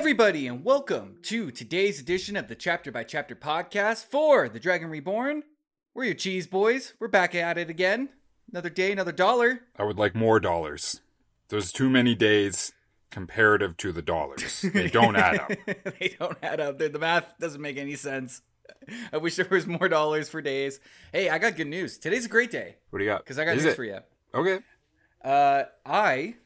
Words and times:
Everybody, 0.00 0.46
and 0.46 0.64
welcome 0.64 1.18
to 1.24 1.50
today's 1.50 2.00
edition 2.00 2.34
of 2.34 2.48
the 2.48 2.54
Chapter 2.54 2.90
by 2.90 3.04
Chapter 3.04 3.34
podcast 3.36 4.06
for 4.06 4.48
The 4.48 4.58
Dragon 4.58 4.88
Reborn. 4.88 5.42
We're 5.92 6.04
your 6.04 6.14
cheese 6.14 6.46
boys. 6.46 6.94
We're 6.98 7.08
back 7.08 7.34
at 7.34 7.58
it 7.58 7.68
again. 7.68 8.08
Another 8.50 8.70
day, 8.70 8.92
another 8.92 9.12
dollar. 9.12 9.60
I 9.76 9.84
would 9.84 9.98
like 9.98 10.14
more 10.14 10.40
dollars. 10.40 11.02
There's 11.50 11.70
too 11.70 11.90
many 11.90 12.14
days 12.14 12.72
comparative 13.10 13.76
to 13.76 13.92
the 13.92 14.00
dollars. 14.00 14.62
They 14.62 14.88
don't 14.88 15.16
add 15.16 15.38
up. 15.38 15.50
they 16.00 16.16
don't 16.18 16.38
add 16.42 16.60
up. 16.60 16.78
The 16.78 16.98
math 16.98 17.34
doesn't 17.38 17.60
make 17.60 17.76
any 17.76 17.94
sense. 17.94 18.40
I 19.12 19.18
wish 19.18 19.36
there 19.36 19.48
was 19.50 19.66
more 19.66 19.90
dollars 19.90 20.30
for 20.30 20.40
days. 20.40 20.80
Hey, 21.12 21.28
I 21.28 21.36
got 21.36 21.56
good 21.56 21.68
news. 21.68 21.98
Today's 21.98 22.24
a 22.24 22.30
great 22.30 22.50
day 22.50 22.76
What 22.88 23.00
do 23.00 23.04
you 23.04 23.10
got? 23.10 23.22
because 23.22 23.38
I 23.38 23.44
got 23.44 23.56
Is 23.58 23.64
news 23.64 23.74
it? 23.74 23.76
for 23.76 23.84
you. 23.84 23.98
Okay. 24.34 24.60
Uh, 25.22 25.64
I, 25.84 26.36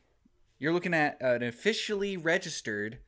you're 0.58 0.72
looking 0.72 0.92
at 0.92 1.22
an 1.22 1.44
officially 1.44 2.16
registered 2.16 2.98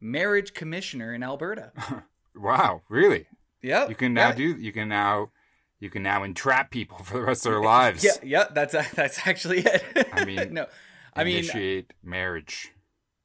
marriage 0.00 0.54
commissioner 0.54 1.14
in 1.14 1.22
Alberta. 1.22 1.72
Wow, 2.34 2.82
really? 2.88 3.26
Yep. 3.62 3.90
You 3.90 3.94
can 3.94 4.14
now 4.14 4.28
yeah. 4.28 4.34
do 4.34 4.44
you 4.56 4.72
can 4.72 4.88
now 4.88 5.30
you 5.78 5.90
can 5.90 6.02
now 6.02 6.22
entrap 6.22 6.70
people 6.70 6.98
for 7.04 7.18
the 7.18 7.24
rest 7.24 7.44
of 7.46 7.52
their 7.52 7.60
lives. 7.62 8.04
Yeah, 8.04 8.12
yeah, 8.22 8.44
that's 8.52 8.72
that's 8.92 9.26
actually 9.26 9.60
it. 9.60 10.08
I 10.12 10.24
mean, 10.24 10.54
no, 10.54 10.66
I 11.14 11.24
mean 11.24 11.38
Initiate 11.38 11.92
marriage. 12.02 12.72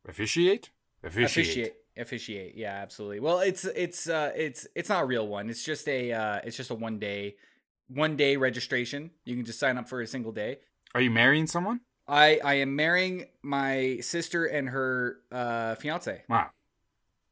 Officiate? 0.08 0.72
Officiate. 1.04 1.45
officiate, 1.45 1.73
officiate. 1.98 2.56
Yeah, 2.56 2.73
absolutely. 2.73 3.20
Well, 3.20 3.39
it's 3.39 3.66
it's 3.66 4.10
uh 4.10 4.32
it's 4.36 4.67
it's 4.76 4.89
not 4.89 5.04
a 5.04 5.06
real 5.06 5.28
one. 5.28 5.50
It's 5.50 5.64
just 5.64 5.88
a 5.88 6.12
uh 6.12 6.39
it's 6.44 6.58
just 6.58 6.72
a 6.72 6.76
one 6.76 7.00
day 7.00 7.36
one 7.88 8.16
day 8.16 8.38
registration. 8.38 9.12
You 9.23 9.36
can 9.36 9.45
just 9.45 9.60
sign 9.60 9.78
up 9.78 9.88
for 9.88 10.02
a 10.02 10.08
single 10.08 10.32
day. 10.32 10.60
Are 10.94 11.02
you 11.02 11.12
marrying 11.12 11.48
someone? 11.48 11.82
I 12.08 12.39
I 12.44 12.56
am 12.56 12.76
marrying 12.76 13.28
my 13.42 14.00
sister 14.02 14.45
and 14.45 14.70
her 14.70 15.17
uh 15.32 15.76
fiance. 15.76 16.23
Wow. 16.28 16.50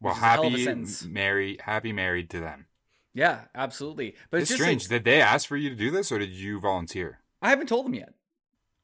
Well, 0.03 0.13
Which 0.13 0.17
is 0.17 0.23
a 0.23 0.25
hell 0.27 0.45
of 0.47 0.53
a 0.53 0.57
happy 0.59 1.07
marry 1.09 1.57
happy 1.61 1.93
married 1.93 2.29
to 2.31 2.39
them. 2.39 2.67
Yeah, 3.13 3.41
absolutely. 3.55 4.15
But 4.29 4.41
It's, 4.41 4.51
it's, 4.51 4.59
strange. 4.59 4.83
like- 4.83 4.89
Did 4.89 5.03
they 5.05 5.21
ask 5.21 5.47
for 5.47 5.55
you 5.57 5.69
to 5.69 5.75
do 5.75 5.89
this 5.91 6.11
or 6.11 6.19
did 6.19 6.31
you 6.31 6.59
volunteer? 6.59 7.19
I 7.41 7.49
haven't 7.49 7.67
told 7.67 7.85
them 7.85 7.95
yet. 7.95 8.13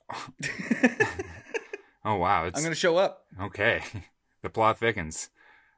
Oh 2.05 2.15
wow, 2.15 2.45
it's 2.45 2.57
I'm 2.57 2.63
gonna 2.63 2.75
show 2.75 2.95
up. 2.97 3.25
Okay, 3.39 3.83
the 4.41 4.49
plot 4.49 4.79
thickens. 4.79 5.29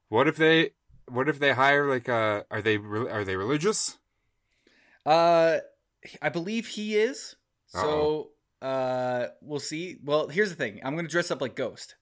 What 0.08 0.28
if 0.28 0.38
they? 0.38 0.72
What 1.10 1.28
if 1.28 1.40
they 1.40 1.52
hire 1.52 1.90
like? 1.90 2.08
Uh, 2.08 2.44
are 2.52 2.62
they? 2.62 2.78
re- 2.78 3.10
Are 3.10 3.24
they 3.26 3.36
religious? 3.36 3.98
Uh, 5.06 5.58
I 6.22 6.30
believe 6.30 6.68
he 6.68 6.96
is. 6.96 7.36
So, 7.66 8.30
uh, 8.62 9.28
we'll 9.42 9.60
see. 9.60 9.98
Well, 10.04 10.28
here's 10.28 10.50
the 10.52 10.56
thing. 10.56 10.80
I'm 10.84 10.96
gonna 10.96 11.08
dress 11.08 11.32
up 11.32 11.42
like 11.42 11.56
Ghost 11.56 11.96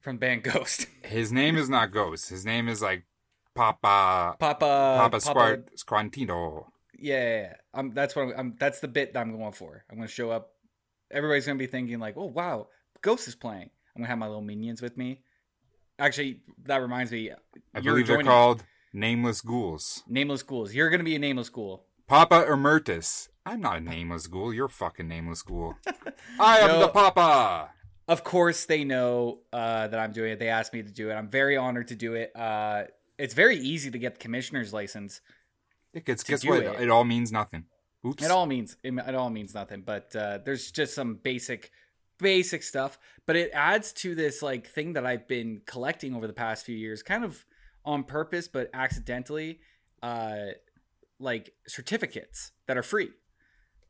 from 0.00 0.16
band 0.18 0.42
Ghost. 0.42 0.86
His 1.04 1.32
name 1.32 1.56
is 1.56 1.68
not 1.68 1.90
Ghost. 1.92 2.28
His 2.30 2.44
name 2.44 2.68
is 2.68 2.82
like 2.82 3.04
Papa 3.54 4.36
Papa. 4.38 4.96
Papa 4.98 5.20
Squart 5.20 5.70
Squantino. 5.76 6.66
Yeah. 6.98 7.54
Um, 7.74 7.92
that's 7.94 8.14
what 8.16 8.22
I'm, 8.22 8.34
I'm. 8.36 8.56
That's 8.58 8.80
the 8.80 8.88
bit 8.88 9.12
that 9.14 9.20
I'm 9.20 9.36
going 9.36 9.52
for. 9.52 9.84
I'm 9.90 9.96
gonna 9.96 10.08
show 10.08 10.30
up. 10.30 10.50
Everybody's 11.10 11.46
gonna 11.46 11.58
be 11.58 11.66
thinking 11.66 11.98
like, 11.98 12.14
"Oh 12.16 12.26
wow, 12.26 12.68
Ghost 13.02 13.28
is 13.28 13.34
playing." 13.34 13.70
I'm 13.94 14.02
gonna 14.02 14.08
have 14.08 14.18
my 14.18 14.26
little 14.26 14.42
minions 14.42 14.80
with 14.82 14.96
me. 14.96 15.20
Actually, 15.98 16.40
that 16.64 16.78
reminds 16.78 17.12
me. 17.12 17.30
I 17.30 17.34
you're 17.80 17.94
believe 17.94 18.06
they're 18.06 18.22
called 18.22 18.64
Nameless 18.92 19.40
Ghouls. 19.40 20.02
Nameless 20.08 20.42
Ghouls. 20.42 20.74
You're 20.74 20.90
gonna 20.90 21.04
be 21.04 21.16
a 21.16 21.18
Nameless 21.18 21.48
Ghoul. 21.48 21.84
Papa 22.06 22.46
Emeritus. 22.50 23.28
I'm 23.46 23.60
not 23.60 23.78
a 23.78 23.80
nameless 23.80 24.26
ghoul. 24.26 24.52
You're 24.52 24.66
a 24.66 24.68
fucking 24.68 25.08
nameless 25.08 25.42
ghoul. 25.42 25.76
I 26.40 26.58
am 26.58 26.68
No. 26.68 26.80
the 26.80 26.88
Papa. 26.88 27.70
Of 28.10 28.24
course, 28.24 28.66
they 28.66 28.82
know 28.82 29.38
uh, 29.52 29.86
that 29.86 29.96
I'm 29.96 30.10
doing 30.10 30.32
it. 30.32 30.40
They 30.40 30.48
asked 30.48 30.72
me 30.72 30.82
to 30.82 30.90
do 30.90 31.10
it. 31.10 31.14
I'm 31.14 31.28
very 31.28 31.56
honored 31.56 31.86
to 31.88 31.94
do 31.94 32.14
it. 32.14 32.34
Uh, 32.34 32.86
it's 33.16 33.34
very 33.34 33.56
easy 33.56 33.88
to 33.88 33.98
get 33.98 34.14
the 34.14 34.18
commissioner's 34.18 34.72
license. 34.72 35.20
It 35.94 36.04
gets, 36.04 36.24
guess 36.24 36.44
what? 36.44 36.60
it. 36.60 36.80
It. 36.80 36.90
all 36.90 37.04
means 37.04 37.30
nothing. 37.30 37.66
Oops. 38.04 38.20
It 38.20 38.32
all 38.32 38.46
means 38.46 38.76
it, 38.82 38.92
it 38.92 39.14
all 39.14 39.30
means 39.30 39.54
nothing, 39.54 39.82
but 39.86 40.16
uh, 40.16 40.38
there's 40.44 40.72
just 40.72 40.92
some 40.92 41.20
basic 41.22 41.70
basic 42.18 42.64
stuff. 42.64 42.98
But 43.26 43.36
it 43.36 43.52
adds 43.54 43.92
to 44.02 44.16
this 44.16 44.42
like 44.42 44.66
thing 44.66 44.94
that 44.94 45.06
I've 45.06 45.28
been 45.28 45.60
collecting 45.64 46.16
over 46.16 46.26
the 46.26 46.32
past 46.32 46.66
few 46.66 46.76
years, 46.76 47.04
kind 47.04 47.24
of 47.24 47.44
on 47.84 48.02
purpose, 48.02 48.48
but 48.48 48.70
accidentally. 48.74 49.60
Uh, 50.02 50.46
like 51.20 51.52
certificates 51.68 52.50
that 52.66 52.76
are 52.76 52.82
free. 52.82 53.10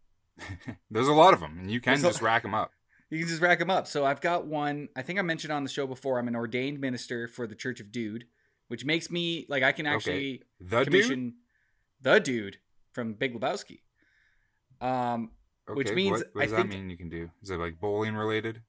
There's 0.91 1.09
a 1.09 1.13
lot 1.13 1.33
of 1.33 1.41
them, 1.41 1.59
and 1.59 1.71
you 1.71 1.81
can 1.81 1.93
There's 1.93 2.05
a- 2.05 2.09
just 2.09 2.21
rack 2.21 2.43
them 2.43 2.55
up. 2.55 2.73
You 3.11 3.19
can 3.19 3.29
just 3.29 3.41
rack 3.43 3.59
them 3.59 3.71
up. 3.71 3.87
So 3.89 4.05
I've 4.07 4.21
got 4.21 4.47
one. 4.47 4.89
I 4.97 5.03
think 5.03 5.19
I 5.19 5.23
mentioned 5.23 5.53
on 5.53 5.65
the 5.65 5.69
show 5.71 5.87
before. 5.87 6.19
I'm 6.19 6.29
an 6.29 6.37
ordained 6.37 6.81
minister 6.81 7.27
for 7.27 7.47
the 7.47 7.55
Church 7.57 7.81
of 7.81 7.91
Dude, 7.91 8.25
which 8.69 8.85
makes 8.85 9.11
me 9.11 9.47
like 9.49 9.63
I 9.63 9.73
can 9.73 9.85
actually 9.87 10.43
The 10.61 10.79
dude. 10.79 10.87
commission 10.87 11.35
the 12.01 12.19
dude 12.21 12.59
from 12.93 13.15
Big 13.15 13.35
Lebowski. 13.39 13.81
Um, 14.81 15.31
Okay, 15.69 15.77
which 15.77 15.93
means 15.93 16.19
what, 16.19 16.27
what 16.35 16.41
I 16.43 16.45
does 16.47 16.51
that 16.53 16.57
think- 16.63 16.71
mean 16.71 16.91
you 16.91 16.97
can 16.97 17.09
do? 17.09 17.31
Is 17.43 17.51
it 17.51 17.57
like 17.59 17.79
bowling 17.79 18.15
related? 18.17 18.63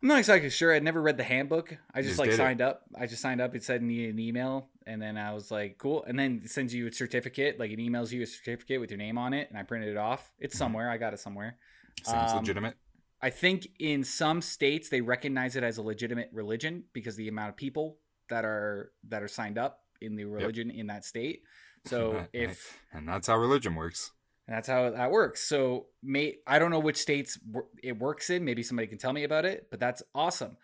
I'm 0.00 0.08
not 0.08 0.18
exactly 0.18 0.48
sure. 0.50 0.72
I'd 0.72 0.82
never 0.82 1.00
read 1.02 1.16
the 1.16 1.24
handbook. 1.24 1.76
I 1.94 2.00
just, 2.00 2.10
just 2.10 2.18
like 2.18 2.28
did 2.30 2.34
it. 2.34 2.36
signed 2.38 2.60
up. 2.62 2.82
I 2.98 3.06
just 3.06 3.20
signed 3.22 3.40
up. 3.40 3.54
It 3.54 3.64
said 3.64 3.82
need 3.82 4.08
an 4.10 4.18
email, 4.18 4.68
and 4.86 5.00
then 5.00 5.16
I 5.18 5.32
was 5.34 5.50
like, 5.50 5.76
cool. 5.78 6.04
And 6.04 6.18
then 6.18 6.42
it 6.44 6.50
sends 6.50 6.74
you 6.74 6.86
a 6.86 6.92
certificate. 6.92 7.58
Like 7.58 7.70
it 7.70 7.78
emails 7.78 8.12
you 8.12 8.22
a 8.22 8.26
certificate 8.26 8.80
with 8.80 8.90
your 8.90 8.98
name 8.98 9.16
on 9.18 9.32
it, 9.34 9.48
and 9.50 9.58
I 9.58 9.62
printed 9.62 9.90
it 9.90 9.96
off. 9.96 10.30
It's 10.38 10.54
Mhm. 10.54 10.58
somewhere. 10.58 10.90
I 10.90 10.96
got 10.98 11.12
it 11.14 11.20
somewhere. 11.20 11.58
Sounds 12.02 12.32
Um, 12.32 12.38
legitimate. 12.38 12.76
I 13.24 13.30
think 13.30 13.68
in 13.78 14.04
some 14.04 14.42
states 14.42 14.90
they 14.90 15.00
recognize 15.00 15.56
it 15.56 15.64
as 15.64 15.78
a 15.78 15.82
legitimate 15.82 16.28
religion 16.30 16.84
because 16.92 17.16
the 17.16 17.26
amount 17.28 17.48
of 17.48 17.56
people 17.56 17.96
that 18.28 18.44
are 18.44 18.92
that 19.08 19.22
are 19.22 19.28
signed 19.28 19.56
up 19.56 19.80
in 20.02 20.14
the 20.14 20.26
religion 20.26 20.70
in 20.70 20.88
that 20.88 21.06
state. 21.06 21.40
So 21.86 22.12
Right, 22.16 22.28
if 22.34 22.78
and 22.92 23.08
that's 23.08 23.26
how 23.26 23.38
religion 23.38 23.76
works. 23.76 24.12
that's 24.46 24.68
how 24.68 24.90
that 24.90 25.10
works. 25.10 25.40
So 25.40 25.86
may 26.02 26.36
I 26.46 26.58
don't 26.58 26.70
know 26.70 26.80
which 26.80 26.98
states 26.98 27.38
it 27.82 27.98
works 27.98 28.28
in. 28.28 28.44
Maybe 28.44 28.62
somebody 28.62 28.88
can 28.88 28.98
tell 28.98 29.14
me 29.14 29.24
about 29.24 29.46
it. 29.46 29.68
But 29.70 29.80
that's 29.80 30.02
awesome. 30.14 30.58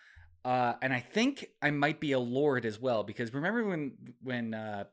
Uh, 0.45 0.75
and 0.83 0.93
I 0.93 1.01
think 1.01 1.47
I 1.63 1.71
might 1.71 1.99
be 1.99 2.13
a 2.13 2.21
lord 2.21 2.67
as 2.67 2.79
well 2.79 3.05
because 3.05 3.33
remember 3.33 3.65
when 3.65 3.93
when 4.23 4.53
uh, 4.53 4.85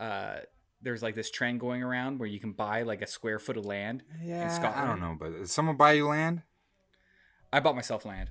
uh, 0.00 0.38
there's 0.82 1.00
like 1.00 1.14
this 1.14 1.30
trend 1.30 1.60
going 1.60 1.84
around 1.84 2.18
where 2.18 2.28
you 2.28 2.40
can 2.40 2.54
buy 2.54 2.82
like 2.82 3.02
a 3.02 3.06
square 3.06 3.38
foot 3.38 3.56
of 3.56 3.64
land. 3.64 4.02
Yeah, 4.20 4.74
I 4.76 4.84
don't 4.84 5.00
know, 5.00 5.16
but 5.16 5.48
someone 5.48 5.76
buy 5.76 5.92
you 5.92 6.08
land? 6.08 6.42
I 7.54 7.60
bought 7.60 7.76
myself 7.76 8.04
land. 8.04 8.30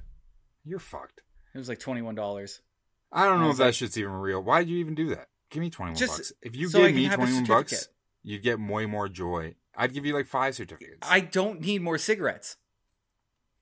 You're 0.65 0.79
fucked. 0.79 1.21
It 1.55 1.57
was 1.57 1.69
like 1.69 1.79
twenty 1.79 2.01
one 2.01 2.15
dollars. 2.15 2.61
I 3.11 3.25
don't 3.25 3.39
know 3.39 3.47
was 3.47 3.55
if 3.55 3.57
that 3.59 3.65
like- 3.65 3.73
shit's 3.75 3.97
even 3.97 4.11
real. 4.13 4.41
Why'd 4.41 4.67
you 4.67 4.77
even 4.79 4.95
do 4.95 5.09
that? 5.09 5.27
Give 5.49 5.61
me 5.61 5.69
twenty 5.69 5.93
one 5.93 6.07
bucks. 6.07 6.33
If 6.41 6.55
you 6.55 6.67
so 6.67 6.79
I 6.83 6.87
gave 6.91 6.95
me 6.95 7.09
twenty 7.15 7.33
one 7.33 7.45
bucks, 7.45 7.87
you'd 8.23 8.43
get 8.43 8.59
way 8.59 8.85
more 8.85 9.07
joy. 9.07 9.55
I'd 9.77 9.93
give 9.93 10.05
you 10.05 10.13
like 10.13 10.27
five 10.27 10.55
certificates. 10.55 11.07
I 11.09 11.19
don't 11.21 11.61
need 11.61 11.81
more 11.81 11.97
cigarettes. 11.97 12.57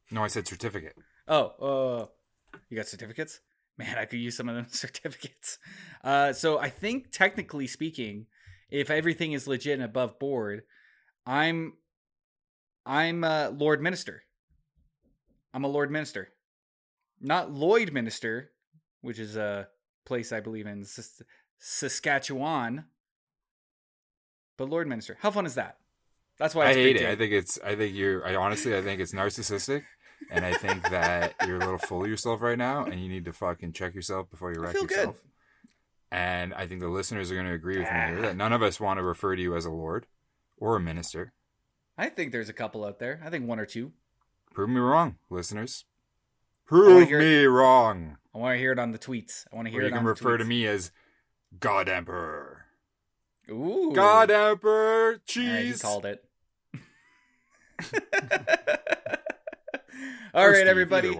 no, 0.10 0.24
I 0.24 0.28
said 0.28 0.48
certificate. 0.48 0.96
Oh, 1.28 2.08
uh, 2.54 2.58
you 2.70 2.78
got 2.78 2.88
certificates? 2.88 3.40
Man, 3.78 3.98
I 3.98 4.06
could 4.06 4.20
use 4.20 4.36
some 4.36 4.50
of 4.50 4.56
them 4.56 4.66
certificates. 4.70 5.58
Uh, 6.04 6.34
so 6.34 6.58
I 6.60 6.70
think 6.70 7.12
technically 7.12 7.68
speaking, 7.68 8.26
if 8.70 8.90
everything 8.90 9.32
is 9.34 9.48
legit 9.48 9.74
and 9.74 9.84
above 9.84 10.18
board, 10.20 10.64
I'm 11.26 11.74
I'm 12.86 13.24
a 13.24 13.50
Lord 13.50 13.82
Minister. 13.82 14.24
I'm 15.54 15.64
a 15.64 15.68
Lord 15.68 15.92
Minister. 15.92 16.30
Not 17.20 17.52
Lloyd 17.52 17.92
Minister, 17.94 18.52
which 19.02 19.20
is 19.20 19.36
a 19.36 19.68
place 20.06 20.32
I 20.32 20.40
believe 20.40 20.66
in 20.66 20.84
Sas- 20.86 21.22
Saskatchewan. 21.60 22.86
But 24.58 24.70
Lord 24.70 24.88
Minister. 24.88 25.18
How 25.22 25.32
fun 25.32 25.46
is 25.46 25.56
that? 25.56 25.78
That's 26.38 26.56
why 26.56 26.68
I 26.68 26.74
hate 26.74 26.96
it. 26.96 27.00
deal. 27.00 27.10
I 27.10 27.16
think 27.16 27.34
it's. 27.34 27.60
I 27.64 27.76
think 27.76 27.96
you're. 27.96 28.26
I 28.26 28.36
honestly, 28.36 28.76
I 28.76 28.82
think 28.82 29.00
it's 29.02 29.14
narcissistic, 29.14 29.84
and 30.32 30.44
I 30.46 30.54
think 30.54 30.90
that 30.90 31.36
you're 31.46 31.58
a 31.58 31.60
little 31.60 31.78
full 31.78 32.04
of 32.04 32.10
yourself 32.10 32.42
right 32.42 32.58
now, 32.58 32.86
and 32.86 33.00
you 33.02 33.10
need 33.10 33.26
to 33.26 33.34
fucking 33.34 33.74
check 33.74 33.94
yourself 33.94 34.30
before 34.30 34.52
you 34.54 34.62
wreck 34.62 34.74
feel 34.74 34.86
good. 34.86 34.98
yourself. 34.98 35.18
And 36.12 36.54
I 36.54 36.68
think 36.68 36.82
the 36.82 36.90
listeners 36.90 37.32
are 37.32 37.36
going 37.36 37.46
to 37.48 37.54
agree 37.54 37.78
with 37.78 37.86
me 37.92 37.98
here 38.00 38.18
Ah. 38.20 38.22
that 38.24 38.36
none 38.38 38.52
of 38.54 38.62
us 38.64 38.80
want 38.80 38.98
to 39.00 39.04
refer 39.04 39.36
to 39.36 39.42
you 39.42 39.56
as 39.56 39.66
a 39.66 39.70
lord 39.72 40.08
or 40.58 40.76
a 40.76 40.80
minister. 40.80 41.32
I 41.98 42.10
think 42.10 42.32
there's 42.32 42.50
a 42.50 42.54
couple 42.54 42.84
out 42.84 43.00
there. 43.00 43.22
I 43.24 43.30
think 43.30 43.48
one 43.48 43.60
or 43.60 43.66
two. 43.66 43.94
Prove 44.54 44.70
me 44.70 44.80
wrong, 44.80 45.16
listeners. 45.30 45.86
Prove 46.66 47.10
me 47.10 47.46
wrong. 47.46 48.18
I 48.34 48.38
want 48.38 48.56
to 48.56 48.58
hear 48.60 48.72
it 48.72 48.80
on 48.80 48.92
the 48.92 49.00
tweets. 49.00 49.46
I 49.52 49.56
want 49.56 49.68
to 49.68 49.72
hear 49.72 49.82
Or 49.82 49.84
it 49.84 49.88
you 49.88 49.94
can 49.94 50.06
refer 50.06 50.38
to 50.38 50.46
me 50.46 50.66
as 50.66 50.92
God 51.60 51.88
Emperor. 51.90 52.66
Ooh. 53.50 53.92
God 53.94 54.30
Emperor 54.32 55.22
All 55.38 55.44
right, 55.44 55.66
he 55.66 55.74
called 55.74 56.06
it. 56.06 56.24
All 60.34 60.48
right, 60.48 60.56
Steve, 60.56 60.68
everybody. 60.68 61.20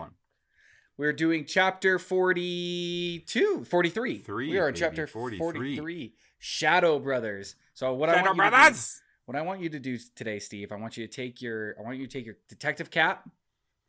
We're 0.98 1.14
doing 1.14 1.46
chapter 1.46 2.00
42, 2.00 3.66
43. 3.66 4.18
Three, 4.20 4.50
we 4.52 4.60
are 4.60 4.70
in 4.70 4.76
chapter 4.76 5.08
43. 5.08 5.40
43. 5.40 6.14
Shadow 6.38 7.00
Brothers. 7.00 7.56
So 7.74 7.94
what 7.94 8.10
I 8.10 8.16
Shadow 8.16 8.26
want 8.28 8.38
you 8.38 8.44
to 8.44 8.50
do, 8.50 8.56
Brothers. 8.58 9.01
What 9.26 9.38
I 9.38 9.42
want 9.42 9.62
you 9.62 9.70
to 9.70 9.80
do 9.80 9.98
today, 10.16 10.40
Steve, 10.40 10.72
I 10.72 10.76
want 10.76 10.98
you 10.98 11.08
to 11.08 11.14
take 11.14 11.42
your 11.42 11.76
I 11.80 11.84
want 11.84 11.98
you 11.98 12.08
to 12.08 12.12
take 12.12 12.26
your 12.26 12.38
detective 12.50 12.90
cap, 12.90 13.30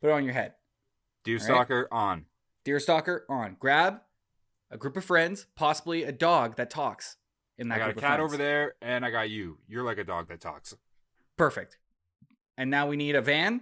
put 0.01 0.09
it 0.09 0.13
on 0.13 0.23
your 0.23 0.33
head. 0.33 0.53
Right. 1.27 1.41
Stalker 1.41 1.87
on. 1.91 2.25
Deerstalker 2.65 3.21
on. 3.29 3.57
Grab 3.59 4.01
a 4.71 4.77
group 4.77 4.97
of 4.97 5.05
friends, 5.05 5.45
possibly 5.55 6.03
a 6.03 6.11
dog 6.11 6.57
that 6.57 6.69
talks. 6.69 7.17
In 7.57 7.67
that 7.67 7.75
I 7.75 7.77
got 7.77 7.89
a 7.91 7.93
cat 7.93 8.19
over 8.19 8.35
there, 8.35 8.73
and 8.81 9.05
I 9.05 9.11
got 9.11 9.29
you. 9.29 9.59
You're 9.67 9.83
like 9.83 9.99
a 9.99 10.03
dog 10.03 10.27
that 10.29 10.41
talks. 10.41 10.75
Perfect. 11.37 11.77
And 12.57 12.71
now 12.71 12.87
we 12.87 12.97
need 12.97 13.15
a 13.15 13.21
van 13.21 13.61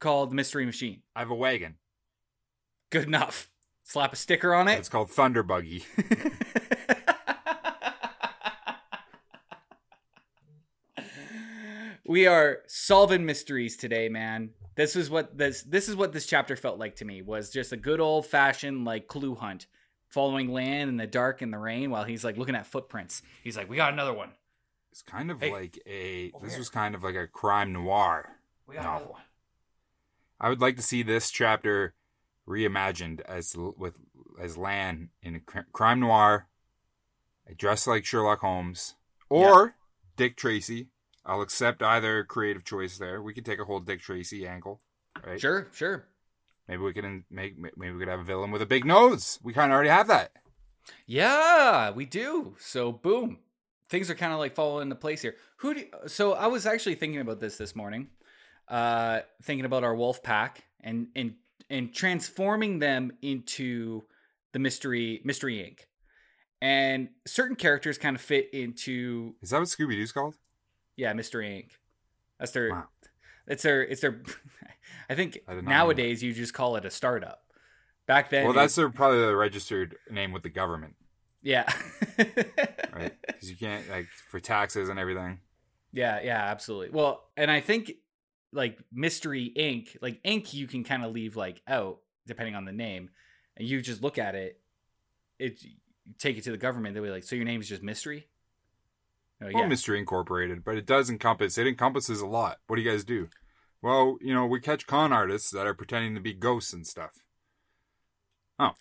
called 0.00 0.34
Mystery 0.34 0.66
Machine. 0.66 1.00
I 1.16 1.20
have 1.20 1.30
a 1.30 1.34
wagon. 1.34 1.76
Good 2.90 3.04
enough. 3.04 3.50
Slap 3.84 4.12
a 4.12 4.16
sticker 4.16 4.54
on 4.54 4.68
it. 4.68 4.78
It's 4.78 4.90
called 4.90 5.10
Thunder 5.10 5.42
Buggy. 5.42 5.84
we 12.06 12.26
are 12.26 12.58
solving 12.66 13.24
mysteries 13.26 13.76
today, 13.76 14.08
man. 14.08 14.50
This 14.76 14.96
is 14.96 15.08
what 15.10 15.36
this 15.38 15.62
this 15.62 15.88
is 15.88 15.96
what 15.96 16.12
this 16.12 16.26
chapter 16.26 16.56
felt 16.56 16.78
like 16.78 16.96
to 16.96 17.04
me 17.04 17.22
was 17.22 17.50
just 17.50 17.72
a 17.72 17.76
good 17.76 18.00
old 18.00 18.26
fashioned 18.26 18.84
like 18.84 19.06
clue 19.06 19.34
hunt, 19.34 19.66
following 20.08 20.52
Lan 20.52 20.88
in 20.88 20.96
the 20.96 21.06
dark 21.06 21.42
and 21.42 21.52
the 21.52 21.58
rain 21.58 21.90
while 21.90 22.04
he's 22.04 22.24
like 22.24 22.36
looking 22.36 22.56
at 22.56 22.66
footprints. 22.66 23.22
He's 23.42 23.56
like, 23.56 23.68
"We 23.70 23.76
got 23.76 23.92
another 23.92 24.12
one. 24.12 24.32
It's 24.90 25.02
kind 25.02 25.30
of 25.30 25.40
Hey, 25.40 25.52
like 25.52 25.78
a. 25.86 26.32
This 26.42 26.52
here. 26.52 26.58
was 26.58 26.68
kind 26.70 26.94
of 26.94 27.02
like 27.04 27.14
a 27.14 27.26
crime 27.26 27.72
noir. 27.72 28.36
We 28.66 28.74
got 28.74 28.84
Novel. 28.84 29.12
one." 29.12 29.22
I 30.40 30.48
would 30.48 30.60
like 30.60 30.76
to 30.76 30.82
see 30.82 31.02
this 31.02 31.30
chapter 31.30 31.94
reimagined 32.46 33.20
as 33.22 33.56
with 33.56 33.98
as 34.40 34.56
Lan 34.58 35.10
in 35.22 35.36
a 35.36 35.40
cr- 35.40 35.60
crime 35.72 36.00
noir, 36.00 36.48
dressed 37.56 37.86
like 37.86 38.04
Sherlock 38.04 38.40
Holmes 38.40 38.96
or 39.28 39.76
Dick 40.16 40.36
Tracy. 40.36 40.88
I'll 41.26 41.42
accept 41.42 41.82
either 41.82 42.24
creative 42.24 42.64
choice 42.64 42.98
there. 42.98 43.22
We 43.22 43.34
could 43.34 43.44
take 43.44 43.58
a 43.58 43.64
whole 43.64 43.80
Dick 43.80 44.00
Tracy 44.00 44.46
angle, 44.46 44.80
right? 45.26 45.40
Sure, 45.40 45.68
sure. 45.72 46.06
Maybe 46.68 46.82
we 46.82 46.92
can 46.92 47.24
make 47.30 47.58
maybe 47.58 47.92
we 47.92 47.98
could 47.98 48.08
have 48.08 48.20
a 48.20 48.24
villain 48.24 48.50
with 48.50 48.62
a 48.62 48.66
big 48.66 48.84
nose. 48.84 49.38
We 49.42 49.52
kind 49.52 49.70
of 49.70 49.74
already 49.74 49.90
have 49.90 50.08
that. 50.08 50.32
Yeah, 51.06 51.90
we 51.90 52.06
do. 52.06 52.56
So 52.58 52.92
boom, 52.92 53.38
things 53.88 54.10
are 54.10 54.14
kind 54.14 54.32
of 54.32 54.38
like 54.38 54.54
falling 54.54 54.82
into 54.82 54.96
place 54.96 55.22
here. 55.22 55.36
Who? 55.58 55.74
Do, 55.74 55.84
so 56.06 56.32
I 56.32 56.46
was 56.46 56.66
actually 56.66 56.94
thinking 56.94 57.20
about 57.20 57.40
this 57.40 57.56
this 57.56 57.76
morning, 57.76 58.08
uh, 58.68 59.20
thinking 59.42 59.64
about 59.64 59.84
our 59.84 59.94
wolf 59.94 60.22
pack 60.22 60.64
and 60.80 61.08
and 61.14 61.34
and 61.70 61.94
transforming 61.94 62.78
them 62.78 63.12
into 63.22 64.02
the 64.52 64.58
mystery 64.58 65.20
mystery 65.24 65.56
Inc. 65.56 65.86
And 66.62 67.10
certain 67.26 67.56
characters 67.56 67.98
kind 67.98 68.16
of 68.16 68.22
fit 68.22 68.48
into 68.54 69.34
Is 69.42 69.50
that 69.50 69.58
what 69.58 69.68
Scooby 69.68 69.96
Doo's 69.96 70.12
called? 70.12 70.36
Yeah 70.96 71.12
mystery 71.12 71.64
Inc. 71.64 71.76
That's 72.38 72.52
their. 72.52 72.70
Wow. 72.70 72.84
It's 73.46 73.62
their. 73.62 73.82
It's 73.82 74.00
their. 74.00 74.22
I 75.08 75.14
think 75.14 75.38
I 75.48 75.54
did 75.54 75.64
not 75.64 75.70
know 75.70 75.76
nowadays 75.76 76.22
you 76.22 76.32
just 76.32 76.54
call 76.54 76.76
it 76.76 76.84
a 76.84 76.90
startup. 76.90 77.42
Back 78.06 78.28
then, 78.30 78.44
well, 78.44 78.52
that's 78.52 78.74
their, 78.74 78.90
probably 78.90 79.20
the 79.20 79.34
registered 79.34 79.96
name 80.10 80.32
with 80.32 80.42
the 80.42 80.50
government, 80.50 80.94
yeah. 81.42 81.70
right? 82.18 83.14
Because 83.26 83.50
you 83.50 83.56
can't 83.56 83.88
like 83.88 84.08
for 84.28 84.40
taxes 84.40 84.90
and 84.90 84.98
everything. 84.98 85.38
Yeah, 85.92 86.20
yeah, 86.22 86.44
absolutely. 86.50 86.90
Well, 86.90 87.24
and 87.36 87.50
I 87.50 87.60
think 87.60 87.92
like 88.52 88.78
Mystery 88.92 89.52
Inc., 89.56 89.96
like 90.02 90.22
Inc., 90.22 90.52
you 90.52 90.66
can 90.66 90.84
kind 90.84 91.02
of 91.02 91.12
leave 91.12 91.34
like 91.34 91.62
out 91.66 92.00
depending 92.26 92.56
on 92.56 92.66
the 92.66 92.72
name, 92.72 93.08
and 93.56 93.66
you 93.66 93.80
just 93.80 94.02
look 94.02 94.18
at 94.18 94.34
it. 94.34 94.60
It 95.38 95.64
take 96.18 96.36
it 96.36 96.44
to 96.44 96.50
the 96.50 96.58
government. 96.58 96.94
They'll 96.94 97.04
be 97.04 97.10
like, 97.10 97.24
"So 97.24 97.36
your 97.36 97.46
name 97.46 97.62
is 97.62 97.68
just 97.70 97.82
Mystery." 97.82 98.26
Well, 99.52 99.62
yeah, 99.62 99.68
Mystery 99.68 99.98
Incorporated, 99.98 100.64
but 100.64 100.76
it 100.76 100.86
does 100.86 101.10
encompass. 101.10 101.58
It 101.58 101.66
encompasses 101.66 102.20
a 102.20 102.26
lot. 102.26 102.58
What 102.66 102.76
do 102.76 102.82
you 102.82 102.90
guys 102.90 103.04
do? 103.04 103.28
Well, 103.82 104.16
you 104.20 104.32
know, 104.32 104.46
we 104.46 104.60
catch 104.60 104.86
con 104.86 105.12
artists 105.12 105.50
that 105.50 105.66
are 105.66 105.74
pretending 105.74 106.14
to 106.14 106.20
be 106.20 106.32
ghosts 106.32 106.72
and 106.72 106.86
stuff. 106.86 107.12
Oh, 108.58 108.72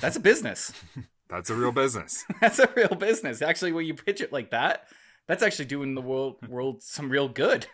that's 0.00 0.16
a 0.16 0.20
business. 0.20 0.72
That's 1.28 1.50
a 1.50 1.54
real 1.54 1.72
business. 1.72 2.24
that's 2.40 2.58
a 2.58 2.70
real 2.74 2.88
business. 2.88 3.42
Actually, 3.42 3.72
when 3.72 3.84
you 3.84 3.92
pitch 3.92 4.22
it 4.22 4.32
like 4.32 4.50
that, 4.52 4.88
that's 5.26 5.42
actually 5.42 5.66
doing 5.66 5.94
the 5.94 6.00
world 6.00 6.36
world 6.48 6.82
some 6.82 7.10
real 7.10 7.28
good. 7.28 7.66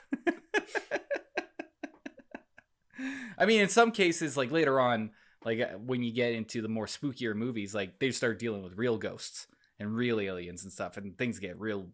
I 3.38 3.46
mean, 3.46 3.60
in 3.60 3.68
some 3.68 3.92
cases, 3.92 4.36
like 4.36 4.50
later 4.50 4.80
on, 4.80 5.10
like 5.44 5.60
uh, 5.60 5.78
when 5.78 6.02
you 6.02 6.12
get 6.12 6.32
into 6.32 6.62
the 6.62 6.68
more 6.68 6.86
spookier 6.86 7.34
movies, 7.34 7.76
like 7.76 8.00
they 8.00 8.10
start 8.10 8.40
dealing 8.40 8.64
with 8.64 8.76
real 8.76 8.98
ghosts 8.98 9.46
and 9.78 9.94
real 9.94 10.20
aliens 10.20 10.62
and 10.64 10.72
stuff, 10.72 10.96
and 10.96 11.16
things 11.18 11.38
get 11.38 11.58
real, 11.58 11.86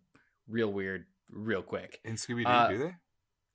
real 0.48 0.72
weird 0.72 1.06
real 1.30 1.62
quick. 1.62 2.00
In 2.04 2.14
Scooby 2.14 2.44
Doo, 2.44 2.48
Uh, 2.50 2.68
do 2.68 2.78
they? 2.78 2.94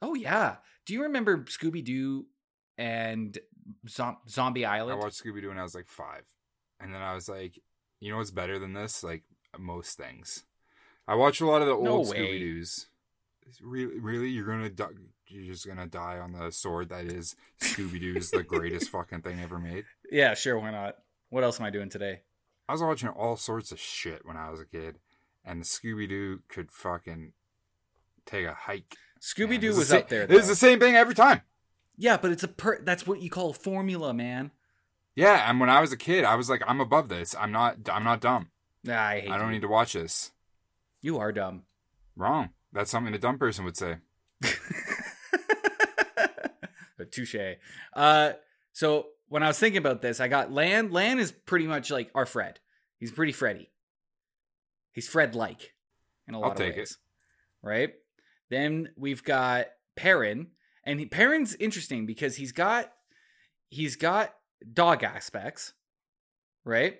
Oh 0.01 0.13
yeah, 0.13 0.57
do 0.85 0.93
you 0.93 1.03
remember 1.03 1.39
Scooby 1.45 1.83
Doo 1.83 2.25
and 2.77 3.37
Zom- 3.89 4.17
Zombie 4.29 4.65
Island? 4.65 4.99
I 4.99 5.03
watched 5.03 5.23
Scooby 5.23 5.41
Doo 5.41 5.49
when 5.49 5.57
I 5.59 5.63
was 5.63 5.75
like 5.75 5.87
five, 5.87 6.25
and 6.79 6.93
then 6.93 7.01
I 7.01 7.13
was 7.13 7.27
like, 7.29 7.59
you 7.99 8.11
know 8.11 8.17
what's 8.17 8.31
better 8.31 8.59
than 8.59 8.73
this? 8.73 9.03
Like 9.03 9.23
most 9.57 9.97
things. 9.97 10.43
I 11.07 11.15
watched 11.15 11.41
a 11.41 11.45
lot 11.45 11.61
of 11.61 11.67
the 11.67 11.73
No 11.75 11.91
old. 11.97 12.07
Scooby 12.07 12.39
Doo's. 12.39 12.87
Really, 13.61 13.99
really, 13.99 14.29
you're 14.29 14.45
gonna 14.47 14.69
die. 14.69 14.87
You're 15.27 15.53
just 15.53 15.67
gonna 15.67 15.85
die 15.87 16.17
on 16.19 16.31
the 16.33 16.51
sword 16.51 16.89
that 16.89 17.05
is 17.05 17.35
Scooby 17.61 17.99
Doo's 17.99 18.31
the 18.31 18.43
greatest 18.43 18.89
fucking 18.91 19.21
thing 19.21 19.39
ever 19.39 19.59
made. 19.59 19.85
yeah, 20.11 20.33
sure, 20.33 20.57
why 20.59 20.71
not? 20.71 20.95
What 21.29 21.43
else 21.43 21.59
am 21.59 21.65
I 21.65 21.69
doing 21.69 21.89
today? 21.89 22.21
I 22.67 22.71
was 22.73 22.81
watching 22.81 23.09
all 23.09 23.35
sorts 23.37 23.71
of 23.71 23.79
shit 23.79 24.25
when 24.25 24.37
I 24.37 24.49
was 24.49 24.59
a 24.59 24.65
kid, 24.65 24.97
and 25.43 25.63
Scooby 25.63 26.07
Doo 26.09 26.39
could 26.47 26.71
fucking 26.71 27.33
take 28.25 28.45
a 28.45 28.53
hike. 28.53 28.95
Scooby 29.21 29.59
Doo 29.59 29.75
was 29.75 29.89
the 29.89 29.99
up 29.99 30.09
there. 30.09 30.27
sa- 30.27 30.33
It's 30.33 30.45
though. 30.47 30.51
the 30.51 30.55
same 30.55 30.79
thing 30.79 30.95
every 30.95 31.15
time. 31.15 31.41
Yeah, 31.97 32.17
but 32.17 32.31
it's 32.31 32.43
a 32.43 32.47
per. 32.47 32.81
That's 32.81 33.05
what 33.07 33.21
you 33.21 33.29
call 33.29 33.53
formula, 33.53 34.13
man. 34.13 34.51
Yeah, 35.15 35.49
and 35.49 35.59
when 35.59 35.69
I 35.69 35.79
was 35.79 35.91
a 35.93 35.97
kid, 35.97 36.25
I 36.25 36.35
was 36.35 36.49
like, 36.49 36.61
I'm 36.67 36.81
above 36.81 37.07
this. 37.09 37.33
I'm 37.39 37.51
not. 37.51 37.77
I'm 37.91 38.03
not 38.03 38.19
dumb. 38.19 38.49
Nah, 38.83 39.01
I 39.01 39.19
hate. 39.21 39.31
I 39.31 39.37
don't 39.37 39.47
you. 39.47 39.53
need 39.53 39.61
to 39.61 39.67
watch 39.67 39.93
this. 39.93 40.31
You 41.01 41.17
are 41.19 41.31
dumb. 41.31 41.63
Wrong. 42.15 42.49
That's 42.73 42.91
something 42.91 43.13
a 43.13 43.17
dumb 43.17 43.37
person 43.37 43.63
would 43.65 43.77
say. 43.77 43.97
Touche. 47.11 47.35
Uh, 47.93 48.31
so 48.73 49.07
when 49.27 49.43
I 49.43 49.47
was 49.47 49.59
thinking 49.59 49.77
about 49.77 50.01
this, 50.01 50.19
I 50.19 50.27
got 50.27 50.51
Lan. 50.51 50.91
Lan 50.91 51.19
is 51.19 51.31
pretty 51.31 51.67
much 51.67 51.91
like 51.91 52.11
our 52.15 52.25
Fred. 52.25 52.59
He's 52.97 53.11
pretty 53.11 53.31
Freddy. 53.31 53.69
He's 54.91 55.07
Fred-like 55.07 55.73
in 56.27 56.33
a 56.33 56.39
lot 56.39 56.45
I'll 56.45 56.51
of 56.53 56.57
take 56.57 56.77
it. 56.77 56.91
right? 57.61 57.93
Then 58.49 58.89
we've 58.95 59.23
got 59.23 59.67
Perrin, 59.95 60.47
and 60.83 60.99
he, 60.99 61.05
Perrin's 61.05 61.55
interesting 61.55 62.05
because 62.05 62.35
he's 62.37 62.51
got 62.51 62.91
he's 63.69 63.95
got 63.95 64.33
dog 64.71 65.03
aspects, 65.03 65.73
right? 66.63 66.99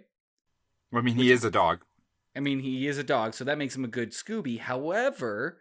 I 0.94 1.02
mean, 1.02 1.16
he 1.16 1.32
is 1.32 1.44
a 1.44 1.52
dog. 1.52 1.86
I 2.36 2.40
mean, 2.40 2.60
he 2.60 2.88
is 2.88 2.98
a 2.98 3.04
dog, 3.04 3.34
so 3.34 3.44
that 3.46 3.58
makes 3.58 3.76
him 3.76 3.86
a 3.86 3.90
good 3.90 4.12
Scooby. 4.12 4.60
However, 4.60 5.60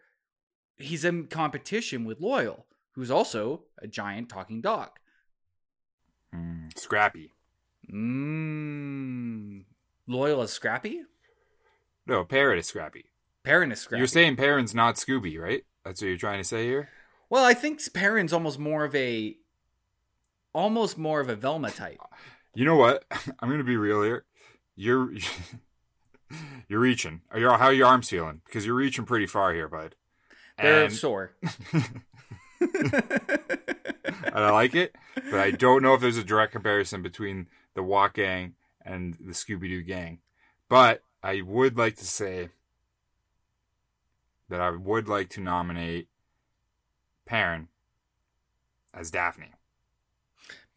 he's 0.77 1.05
in 1.05 1.27
competition 1.27 2.03
with 2.03 2.19
Loial, 2.19 2.63
who's 2.93 3.11
also 3.11 3.63
a 3.81 3.87
giant 3.87 4.29
talking 4.29 4.61
dog. 4.61 4.89
Hmm, 6.35 6.67
scrappy. 6.75 7.31
Mmm. 7.91 9.63
Loial 10.09 10.43
is 10.43 10.51
Scrappy? 10.51 11.01
No, 12.05 12.23
Parrot 12.23 12.59
is 12.59 12.67
scrappy. 12.67 13.05
Perrin 13.43 13.71
is 13.71 13.79
Scrappy. 13.81 13.99
You're 13.99 14.07
saying 14.07 14.35
Perrin's 14.35 14.75
not 14.75 14.95
Scooby, 14.95 15.39
right? 15.39 15.63
That's 15.83 16.01
what 16.01 16.07
you're 16.07 16.17
trying 16.17 16.39
to 16.39 16.43
say 16.43 16.65
here. 16.65 16.89
well, 17.29 17.43
I 17.45 17.53
think 17.53 17.79
Perrin's 17.93 18.33
almost 18.33 18.59
more 18.59 18.83
of 18.85 18.93
a 18.95 19.35
almost 20.53 20.97
more 20.97 21.19
of 21.19 21.29
a 21.29 21.35
Velma 21.35 21.71
type. 21.71 21.99
You 22.53 22.65
know 22.65 22.75
what? 22.75 23.05
I'm 23.39 23.49
gonna 23.49 23.63
be 23.63 23.77
real 23.77 24.01
here. 24.03 24.25
You're 24.75 25.11
you're 26.67 26.79
reaching. 26.79 27.21
Are 27.31 27.39
your 27.39 27.57
how 27.57 27.65
are 27.65 27.73
your 27.73 27.87
arms 27.87 28.09
feeling? 28.09 28.41
Because 28.45 28.65
you're 28.65 28.75
reaching 28.75 29.05
pretty 29.05 29.27
far 29.27 29.53
here, 29.53 29.67
bud. 29.67 29.95
They're 30.57 30.85
And, 30.85 30.93
sore. 30.93 31.35
and 32.59 34.33
I 34.33 34.51
like 34.51 34.75
it, 34.75 34.95
but 35.15 35.39
I 35.39 35.51
don't 35.51 35.81
know 35.81 35.93
if 35.93 36.01
there's 36.01 36.17
a 36.17 36.23
direct 36.23 36.51
comparison 36.51 37.01
between 37.01 37.47
the 37.73 37.83
Walk 37.83 38.15
Gang 38.15 38.55
and 38.83 39.15
the 39.15 39.33
Scooby 39.33 39.67
Doo 39.69 39.81
Gang. 39.81 40.19
But 40.69 41.01
I 41.21 41.41
would 41.41 41.77
like 41.77 41.95
to 41.97 42.05
say 42.05 42.49
that 44.49 44.61
I 44.61 44.69
would 44.71 45.07
like 45.07 45.29
to 45.31 45.41
nominate 45.41 46.07
Perrin 47.25 47.67
as 48.93 49.11
Daphne. 49.11 49.51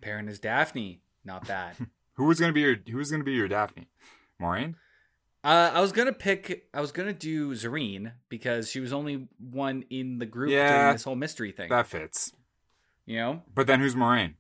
Perrin 0.01 0.29
as 0.29 0.39
Daphne. 0.39 1.01
Not 1.25 1.47
bad. 1.47 1.77
Who 2.15 2.25
was 2.25 2.41
gonna 2.41 2.53
be 2.53 2.63
your 2.63 2.77
Who 2.91 2.97
was 2.97 3.11
gonna 3.11 3.25
be 3.25 3.33
your 3.33 3.49
Daphne? 3.49 3.89
Maureen. 4.39 4.77
Uh, 5.49 5.71
I 5.73 5.81
was 5.81 5.93
gonna 5.93 6.13
pick. 6.13 6.67
I 6.75 6.83
was 6.83 6.93
gonna 6.93 7.15
do 7.15 7.53
Zarine 7.53 8.13
because 8.29 8.71
she 8.71 8.81
was 8.81 8.93
only 8.93 9.29
one 9.39 9.85
in 9.89 10.19
the 10.19 10.27
group 10.27 10.51
Yeah, 10.51 10.83
doing 10.83 10.93
this 10.93 11.05
whole 11.05 11.17
mystery 11.17 11.53
thing. 11.53 11.71
That 11.71 11.87
fits. 11.87 12.35
you 13.07 13.17
know, 13.17 13.43
But 13.55 13.67
then 13.67 13.81
who's 13.81 13.97
Maureen? 13.97 14.35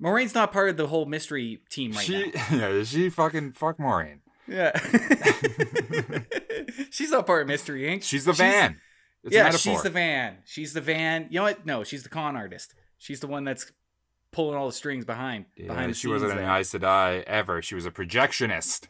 Moiraine's 0.00 0.36
not 0.36 0.52
part 0.52 0.70
of 0.70 0.76
the 0.76 0.86
whole 0.86 1.04
mystery 1.04 1.58
team 1.68 1.90
right 1.92 2.04
she 2.04 2.30
now. 2.30 2.46
yeah, 2.76 2.82
she 2.84 3.10
fucking 3.10 3.52
fuck 3.52 3.80
Maureen. 3.80 4.20
Yeah, 4.46 4.70
she's 6.90 7.10
not 7.10 7.26
part 7.26 7.42
of 7.42 7.48
Mystery 7.48 7.82
Inc. 7.82 8.04
She's 8.04 8.24
the 8.24 8.32
van. 8.32 8.80
It's 9.24 9.34
yeah, 9.34 9.50
she's 9.50 9.82
the 9.82 9.90
van. 9.90 10.36
She's 10.44 10.74
the 10.74 10.80
van. 10.80 11.26
You 11.28 11.40
know 11.40 11.42
what? 11.42 11.66
No, 11.66 11.82
she's 11.82 12.04
the 12.04 12.08
con 12.08 12.36
artist. 12.36 12.74
She's 12.98 13.18
the 13.18 13.26
one 13.26 13.42
that's 13.42 13.72
pulling 14.30 14.56
all 14.56 14.68
the 14.68 14.72
strings 14.72 15.04
behind 15.04 15.46
Yeah, 15.56 15.66
behind 15.66 15.90
the 15.90 15.96
she 15.96 16.06
wasn't 16.06 16.30
scenes 16.30 16.40
an 16.40 16.46
there. 16.46 16.56
Aes 16.56 16.72
Sedai 16.72 17.24
ever. 17.24 17.60
She 17.62 17.74
was 17.74 17.84
a 17.84 17.90
projectionist. 17.90 18.86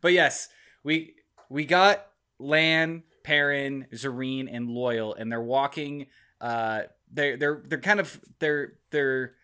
But 0.00 0.12
yes, 0.12 0.48
we 0.82 1.14
we 1.48 1.64
got 1.64 2.06
Lan, 2.38 3.02
Perrin, 3.22 3.86
Zarine, 3.92 4.48
and 4.50 4.68
Loial, 4.68 5.14
and 5.18 5.30
they're 5.30 5.40
walking. 5.42 6.06
Uh, 6.40 6.82
they're 7.12 7.36
they're 7.36 7.62
they're 7.66 7.80
kind 7.80 8.00
of 8.00 8.20
they're 8.40 8.74
they're 8.90 9.34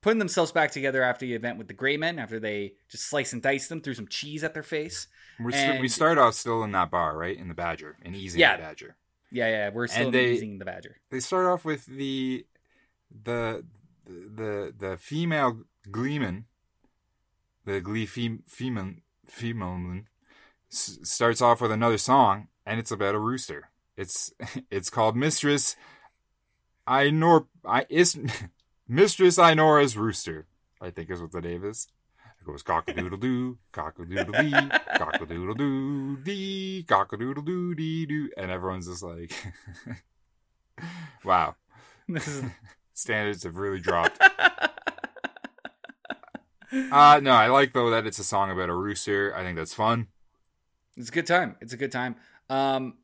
putting 0.00 0.18
themselves 0.18 0.52
back 0.52 0.70
together 0.70 1.02
after 1.02 1.26
the 1.26 1.34
event 1.34 1.58
with 1.58 1.66
the 1.68 1.74
Gray 1.74 1.96
Men. 1.96 2.18
After 2.18 2.38
they 2.40 2.74
just 2.88 3.04
slice 3.08 3.32
and 3.32 3.42
dice 3.42 3.68
them, 3.68 3.80
threw 3.80 3.94
some 3.94 4.06
cheese 4.08 4.44
at 4.44 4.54
their 4.54 4.62
face. 4.62 5.08
We're 5.40 5.50
st- 5.52 5.80
we 5.80 5.88
start 5.88 6.18
off 6.18 6.34
still 6.34 6.62
in 6.64 6.72
that 6.72 6.90
bar, 6.90 7.16
right? 7.16 7.36
In 7.36 7.48
the 7.48 7.54
Badger, 7.54 7.96
in 8.02 8.14
easing 8.14 8.40
Yeah. 8.40 8.56
the 8.56 8.62
Badger. 8.62 8.96
Yeah, 9.30 9.48
yeah, 9.48 9.70
we're 9.70 9.86
still 9.88 10.06
And 10.06 10.14
they- 10.14 10.30
using 10.30 10.58
the 10.58 10.64
Badger. 10.64 10.96
They 11.10 11.20
start 11.20 11.46
off 11.46 11.64
with 11.64 11.84
the 11.86 12.46
the 13.24 13.64
the 14.06 14.74
the 14.76 14.96
female 14.98 15.64
gleeman, 15.90 16.46
the 17.64 17.80
glee 17.80 18.06
fem- 18.06 18.42
female 18.46 18.94
female 19.28 20.02
s- 20.72 20.98
starts 21.02 21.40
off 21.40 21.60
with 21.60 21.72
another 21.72 21.98
song, 21.98 22.48
and 22.66 22.78
it's 22.78 22.90
about 22.90 23.14
a 23.14 23.18
rooster. 23.18 23.70
It's 23.96 24.32
it's 24.70 24.90
called 24.90 25.16
Mistress 25.16 25.76
Inor 26.88 27.46
I 27.64 27.86
is 27.88 28.18
Mistress 28.88 29.38
Inora's 29.38 29.96
Rooster. 29.96 30.46
I 30.80 30.90
think 30.90 31.10
is 31.10 31.20
what 31.20 31.32
the 31.32 31.40
name 31.40 31.64
is. 31.64 31.88
It 32.40 32.46
goes 32.46 32.62
cock 32.62 32.88
a 32.88 32.94
doodle 32.94 33.18
doo, 33.18 33.58
cock 33.72 33.98
a 33.98 34.04
doodle 34.04 34.32
dee, 34.32 34.52
cock 34.96 35.20
a 35.20 35.26
doodle 35.26 35.54
doo 35.54 36.16
dee, 36.18 36.84
cock 36.86 37.12
a 37.12 37.16
doodle 37.16 37.42
doo 37.42 37.74
dee 37.74 38.06
doo, 38.06 38.30
and 38.36 38.50
everyone's 38.50 38.86
just 38.86 39.02
like, 39.02 39.32
"Wow, 41.24 41.56
standards 42.94 43.42
have 43.42 43.56
really 43.56 43.80
dropped." 43.80 44.22
Uh 46.72 47.20
no, 47.22 47.32
I 47.32 47.48
like 47.48 47.72
though 47.72 47.90
that 47.90 48.06
it's 48.06 48.18
a 48.18 48.24
song 48.24 48.50
about 48.50 48.68
a 48.68 48.74
rooster. 48.74 49.34
I 49.34 49.42
think 49.42 49.56
that's 49.56 49.74
fun. 49.74 50.08
It's 50.96 51.08
a 51.08 51.12
good 51.12 51.26
time. 51.26 51.56
It's 51.60 51.72
a 51.72 51.76
good 51.76 51.92
time. 51.92 52.16
Um, 52.50 52.94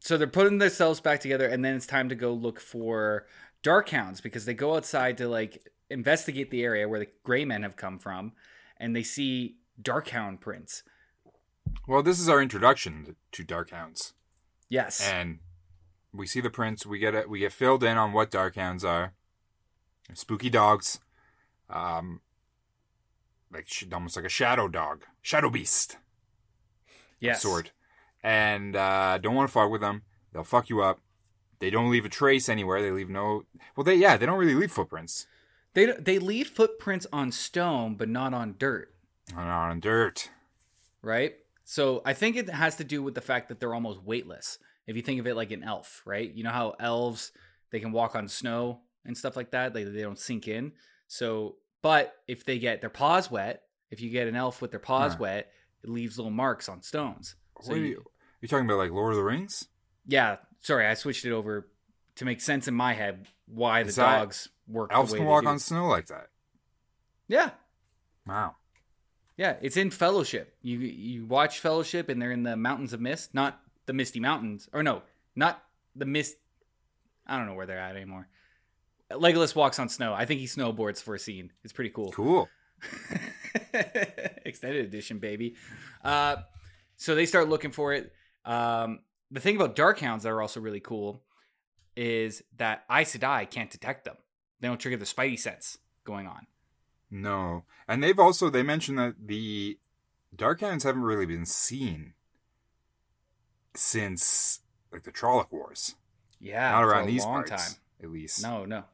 so 0.00 0.16
they're 0.18 0.26
putting 0.26 0.58
themselves 0.58 1.00
back 1.00 1.20
together, 1.20 1.46
and 1.46 1.64
then 1.64 1.74
it's 1.74 1.86
time 1.86 2.08
to 2.08 2.14
go 2.14 2.32
look 2.32 2.60
for 2.60 3.26
dark 3.62 3.90
hounds 3.90 4.20
because 4.20 4.44
they 4.46 4.54
go 4.54 4.74
outside 4.76 5.16
to 5.18 5.28
like 5.28 5.68
investigate 5.90 6.50
the 6.50 6.62
area 6.64 6.88
where 6.88 6.98
the 7.00 7.08
gray 7.24 7.44
men 7.44 7.62
have 7.62 7.76
come 7.76 7.98
from, 7.98 8.32
and 8.78 8.94
they 8.96 9.02
see 9.02 9.56
dark 9.80 10.08
hound 10.08 10.40
prints. 10.40 10.82
Well, 11.86 12.02
this 12.02 12.18
is 12.18 12.28
our 12.28 12.42
introduction 12.42 13.16
to 13.32 13.44
Darkhounds, 13.44 14.12
Yes. 14.68 15.00
and 15.08 15.38
we 16.12 16.26
see 16.26 16.40
the 16.40 16.50
prints. 16.50 16.84
We 16.84 16.98
get 16.98 17.14
it. 17.14 17.28
We 17.30 17.38
get 17.40 17.52
filled 17.52 17.84
in 17.84 17.96
on 17.96 18.12
what 18.12 18.30
Darkhounds 18.30 18.84
are. 18.84 19.12
Spooky 20.14 20.50
dogs, 20.50 20.98
um, 21.68 22.20
like 23.52 23.68
almost 23.92 24.16
like 24.16 24.24
a 24.24 24.30
shadow 24.30 24.68
dog, 24.68 25.04
shadow 25.22 25.50
beast 25.50 25.96
yes. 27.20 27.42
sort, 27.42 27.72
and 28.22 28.76
uh, 28.76 29.18
don't 29.18 29.34
want 29.34 29.48
to 29.48 29.52
fuck 29.52 29.70
with 29.70 29.80
them. 29.80 30.02
They'll 30.32 30.44
fuck 30.44 30.68
you 30.68 30.82
up. 30.82 31.00
They 31.58 31.70
don't 31.70 31.90
leave 31.90 32.04
a 32.04 32.08
trace 32.08 32.48
anywhere. 32.48 32.80
They 32.82 32.90
leave 32.90 33.10
no. 33.10 33.44
Well, 33.76 33.84
they 33.84 33.94
yeah, 33.96 34.16
they 34.16 34.26
don't 34.26 34.38
really 34.38 34.54
leave 34.54 34.72
footprints 34.72 35.26
They 35.74 35.86
they 35.86 36.18
leave 36.18 36.48
footprints 36.48 37.06
on 37.12 37.32
stone, 37.32 37.96
but 37.96 38.08
not 38.08 38.32
on 38.32 38.54
dirt, 38.58 38.94
on, 39.36 39.46
on 39.46 39.80
dirt. 39.80 40.30
right? 41.02 41.34
So 41.64 42.02
I 42.04 42.14
think 42.14 42.36
it 42.36 42.48
has 42.48 42.76
to 42.76 42.84
do 42.84 43.02
with 43.02 43.14
the 43.14 43.20
fact 43.20 43.48
that 43.48 43.60
they're 43.60 43.74
almost 43.74 44.02
weightless. 44.02 44.58
If 44.86 44.96
you 44.96 45.02
think 45.02 45.20
of 45.20 45.26
it 45.26 45.36
like 45.36 45.52
an 45.52 45.62
elf, 45.62 46.02
right? 46.04 46.32
You 46.32 46.42
know 46.42 46.50
how 46.50 46.74
elves 46.80 47.32
they 47.70 47.78
can 47.78 47.92
walk 47.92 48.16
on 48.16 48.26
snow 48.26 48.80
and 49.04 49.16
stuff 49.16 49.36
like 49.36 49.50
that. 49.52 49.74
They 49.74 49.84
they 49.84 50.02
don't 50.02 50.18
sink 50.18 50.48
in. 50.48 50.72
So, 51.06 51.56
but 51.82 52.14
if 52.28 52.44
they 52.44 52.58
get 52.58 52.80
their 52.80 52.90
paws 52.90 53.30
wet, 53.30 53.62
if 53.90 54.00
you 54.00 54.10
get 54.10 54.28
an 54.28 54.36
elf 54.36 54.60
with 54.62 54.70
their 54.70 54.80
paws 54.80 55.12
Huh. 55.12 55.18
wet, 55.20 55.52
it 55.82 55.90
leaves 55.90 56.18
little 56.18 56.30
marks 56.30 56.68
on 56.68 56.82
stones. 56.82 57.36
So 57.62 57.74
you- 57.74 57.84
you, 57.84 58.04
you 58.42 58.48
talking 58.48 58.66
about? 58.66 58.78
Like 58.78 58.90
Lord 58.90 59.12
of 59.12 59.16
the 59.16 59.24
Rings? 59.24 59.68
Yeah, 60.06 60.36
sorry, 60.60 60.86
I 60.86 60.94
switched 60.94 61.24
it 61.24 61.32
over 61.32 61.68
to 62.16 62.24
make 62.24 62.40
sense 62.40 62.68
in 62.68 62.74
my 62.74 62.92
head 62.94 63.26
why 63.46 63.82
the 63.82 63.92
that- 63.92 64.18
dogs 64.18 64.48
work. 64.68 64.90
Elves 64.92 65.12
can 65.12 65.24
walk 65.24 65.44
on 65.44 65.58
snow 65.58 65.86
like 65.86 66.06
that. 66.06 66.28
Yeah, 67.28 67.50
Wow. 68.26 68.56
Yeah, 69.36 69.56
it's 69.62 69.78
in 69.78 69.90
Fellowship. 69.90 70.54
You 70.60 70.78
you 70.80 71.24
watch 71.24 71.60
Fellowship, 71.60 72.08
and 72.10 72.20
they're 72.20 72.30
in 72.32 72.42
the 72.42 72.56
Mountains 72.56 72.92
of 72.92 73.00
Mist, 73.00 73.32
not 73.34 73.58
the 73.86 73.94
Misty 73.94 74.20
Mountains, 74.20 74.68
or 74.74 74.82
no, 74.82 75.02
not 75.34 75.64
the 75.96 76.04
Mist. 76.04 76.36
I 77.26 77.38
don't 77.38 77.46
know 77.46 77.54
where 77.54 77.64
they're 77.66 77.78
at 77.78 77.96
anymore. 77.96 78.28
Legolas 79.10 79.54
walks 79.54 79.78
on 79.78 79.88
snow. 79.88 80.12
I 80.14 80.24
think 80.24 80.40
he 80.40 80.46
snowboards 80.46 81.02
for 81.02 81.14
a 81.14 81.18
scene. 81.18 81.52
It's 81.64 81.72
pretty 81.72 81.90
cool. 81.90 82.12
Cool. 82.12 82.48
Extended 84.44 84.84
edition, 84.84 85.18
baby. 85.18 85.56
Uh, 86.04 86.36
so 86.96 87.14
they 87.14 87.26
start 87.26 87.48
looking 87.48 87.72
for 87.72 87.92
it. 87.92 88.12
Um, 88.44 89.00
the 89.30 89.40
thing 89.40 89.56
about 89.56 89.76
dark 89.76 89.98
hounds 90.00 90.24
that 90.24 90.30
are 90.30 90.40
also 90.42 90.60
really 90.60 90.80
cool 90.80 91.22
is 91.96 92.42
that 92.56 92.84
Aes 92.90 93.16
Sedai 93.16 93.48
can't 93.50 93.70
detect 93.70 94.04
them. 94.04 94.16
They 94.60 94.68
don't 94.68 94.78
trigger 94.80 94.96
the 94.96 95.04
Spidey 95.04 95.38
sense 95.38 95.78
going 96.04 96.26
on. 96.26 96.46
No, 97.10 97.64
and 97.88 98.02
they've 98.02 98.18
also 98.18 98.50
they 98.50 98.62
mentioned 98.62 98.98
that 98.98 99.14
the 99.26 99.78
dark 100.34 100.60
hounds 100.60 100.84
haven't 100.84 101.02
really 101.02 101.26
been 101.26 101.44
seen 101.46 102.12
since 103.74 104.60
like 104.92 105.02
the 105.02 105.12
Trolloc 105.12 105.50
Wars. 105.50 105.96
Yeah, 106.38 106.70
Not 106.70 106.84
around 106.84 107.06
these 107.08 107.24
long 107.24 107.44
parts, 107.44 107.74
time. 107.74 107.80
at 108.02 108.10
least. 108.10 108.42
No, 108.42 108.64
no. 108.64 108.84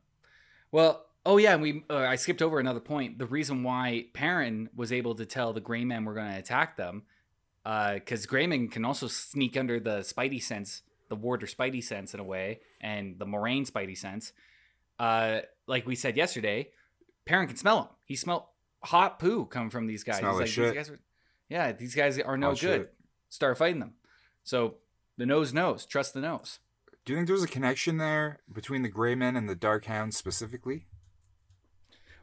Well, 0.77 1.07
oh 1.25 1.39
yeah, 1.39 1.55
and 1.55 1.63
we 1.63 1.85
uh, 1.89 1.97
I 1.97 2.17
skipped 2.17 2.43
over 2.43 2.61
another 2.61 2.81
point. 2.81 3.19
The 3.19 3.25
reason 3.25 3.63
why 3.63 4.09
Perrin 4.13 4.69
was 4.77 4.93
able 4.93 5.15
to 5.15 5.25
tell 5.25 5.55
the 5.55 5.61
Gray 5.63 5.87
Men 5.87 6.05
were 6.05 6.13
going 6.13 6.31
to 6.31 6.39
attack 6.39 6.77
them, 6.77 7.05
because 7.65 8.27
Gray 8.27 8.47
Men 8.47 8.69
can 8.69 8.85
also 8.85 9.07
sneak 9.07 9.57
under 9.57 9.81
the 9.81 10.01
Spidey 10.01 10.43
sense, 10.43 10.83
the 11.09 11.17
Warder 11.17 11.47
Spidey 11.47 11.83
sense 11.83 12.13
in 12.13 12.21
a 12.21 12.25
way, 12.25 12.61
and 12.79 13.19
the 13.19 13.25
Moiraine 13.25 13.67
Spidey 13.67 13.97
sense. 13.97 14.35
Uh, 14.99 15.39
like 15.67 15.87
we 15.87 15.95
said 15.95 16.15
yesterday, 16.15 16.69
Perrin 17.25 17.47
can 17.47 17.57
smell 17.57 17.77
them. 17.81 17.89
He 18.05 18.15
smelled 18.15 18.43
hot 18.85 19.19
poo 19.19 19.47
coming 19.47 19.71
from 19.71 19.87
these 19.87 20.05
guys. 20.05 20.19
Smell 20.19 20.33
He's 20.33 20.41
like 20.41 20.43
like, 20.43 20.51
shit. 20.51 20.75
These 20.75 20.75
guys 20.75 20.91
are, 20.91 21.01
yeah, 21.49 21.73
these 21.73 21.95
guys 21.95 22.19
are 22.19 22.37
no 22.37 22.49
Hot 22.49 22.61
good. 22.61 22.81
shit. 22.81 22.95
Start 23.31 23.57
fighting 23.57 23.81
them. 23.81 23.95
So 24.45 24.75
the 25.17 25.25
nose 25.25 25.55
knows. 25.55 25.87
Trust 25.87 26.13
the 26.13 26.21
nose. 26.21 26.59
Do 27.07 27.13
you 27.13 27.19
think 27.19 27.29
there's 27.29 27.45
a 27.45 27.49
connection 27.49 27.99
there 27.99 28.41
between 28.53 28.83
the 28.83 28.89
Grey 28.89 29.15
Men 29.15 29.37
and 29.37 29.49
the 29.49 29.55
Darkhounds 29.55 30.15
specifically? 30.15 30.87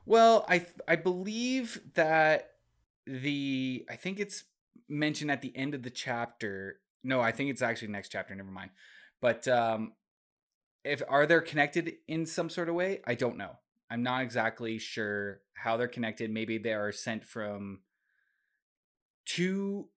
Well, 0.05 0.45
I 0.49 0.65
I 0.85 0.97
believe 0.97 1.79
that 1.95 2.51
the 3.07 3.85
I 3.89 3.95
think 3.95 4.19
it's 4.19 4.43
mentioned 4.89 5.31
at 5.31 5.41
the 5.41 5.55
end 5.55 5.73
of 5.73 5.83
the 5.83 5.89
chapter. 5.89 6.81
No, 7.01 7.21
I 7.21 7.31
think 7.31 7.49
it's 7.49 7.61
actually 7.61 7.87
next 7.87 8.09
chapter. 8.09 8.35
Never 8.35 8.51
mind. 8.51 8.71
But 9.21 9.47
um, 9.47 9.93
if 10.83 11.01
are 11.07 11.25
they 11.25 11.39
connected 11.39 11.93
in 12.09 12.25
some 12.25 12.49
sort 12.49 12.67
of 12.67 12.75
way? 12.75 12.99
I 13.07 13.15
don't 13.15 13.37
know. 13.37 13.51
I'm 13.89 14.03
not 14.03 14.23
exactly 14.23 14.79
sure 14.79 15.39
how 15.53 15.77
they're 15.77 15.87
connected. 15.87 16.29
Maybe 16.29 16.57
they 16.57 16.73
are 16.73 16.91
sent 16.91 17.23
from 17.23 17.79
two. 19.25 19.87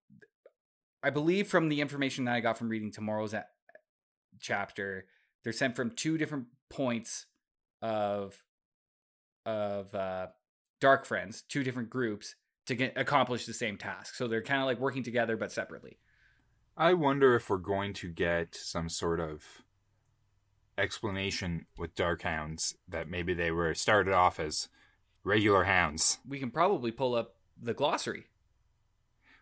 I 1.03 1.11
believe 1.11 1.49
from 1.49 1.71
the 1.71 1.81
information 1.81 2.27
that 2.27 2.37
I 2.37 2.41
got 2.41 2.57
from 2.57 2.69
reading 2.69 2.93
tomorrow's 2.93 3.35
chapter, 4.41 5.07
they're 5.43 5.53
sent 5.53 5.77
from 5.77 5.91
two 5.91 6.19
different 6.19 6.47
points 6.71 7.27
of 7.83 8.43
of 9.45 9.95
uh, 9.95 10.27
dark 10.81 11.07
friends, 11.07 11.43
two 11.43 11.63
different 11.63 11.91
groups 11.91 12.35
to 12.67 12.75
get 12.75 12.93
accomplish 12.97 13.47
the 13.47 13.55
same 13.55 13.77
task. 13.77 14.15
So 14.15 14.27
they're 14.27 14.43
kind 14.43 14.61
of 14.61 14.67
like 14.67 14.81
working 14.81 15.03
together 15.03 15.37
but 15.37 15.53
separately. 15.53 15.99
I 16.77 16.95
wonder 16.95 17.35
if 17.35 17.49
we're 17.49 17.57
going 17.59 17.95
to 17.95 18.09
get 18.09 18.55
some 18.55 18.89
sort 18.89 19.21
of 19.21 19.45
explanation 20.77 21.67
with 21.79 21.95
dark 21.95 22.23
hounds 22.23 22.77
that 22.89 23.09
maybe 23.09 23.33
they 23.33 23.51
were 23.51 23.73
started 23.75 24.13
off 24.13 24.39
as 24.39 24.69
regular 25.25 25.65
hounds. 25.65 26.19
We 26.29 26.39
can 26.39 26.51
probably 26.51 26.91
pull 26.91 27.15
up 27.15 27.37
the 27.61 27.73
glossary. 27.73 28.27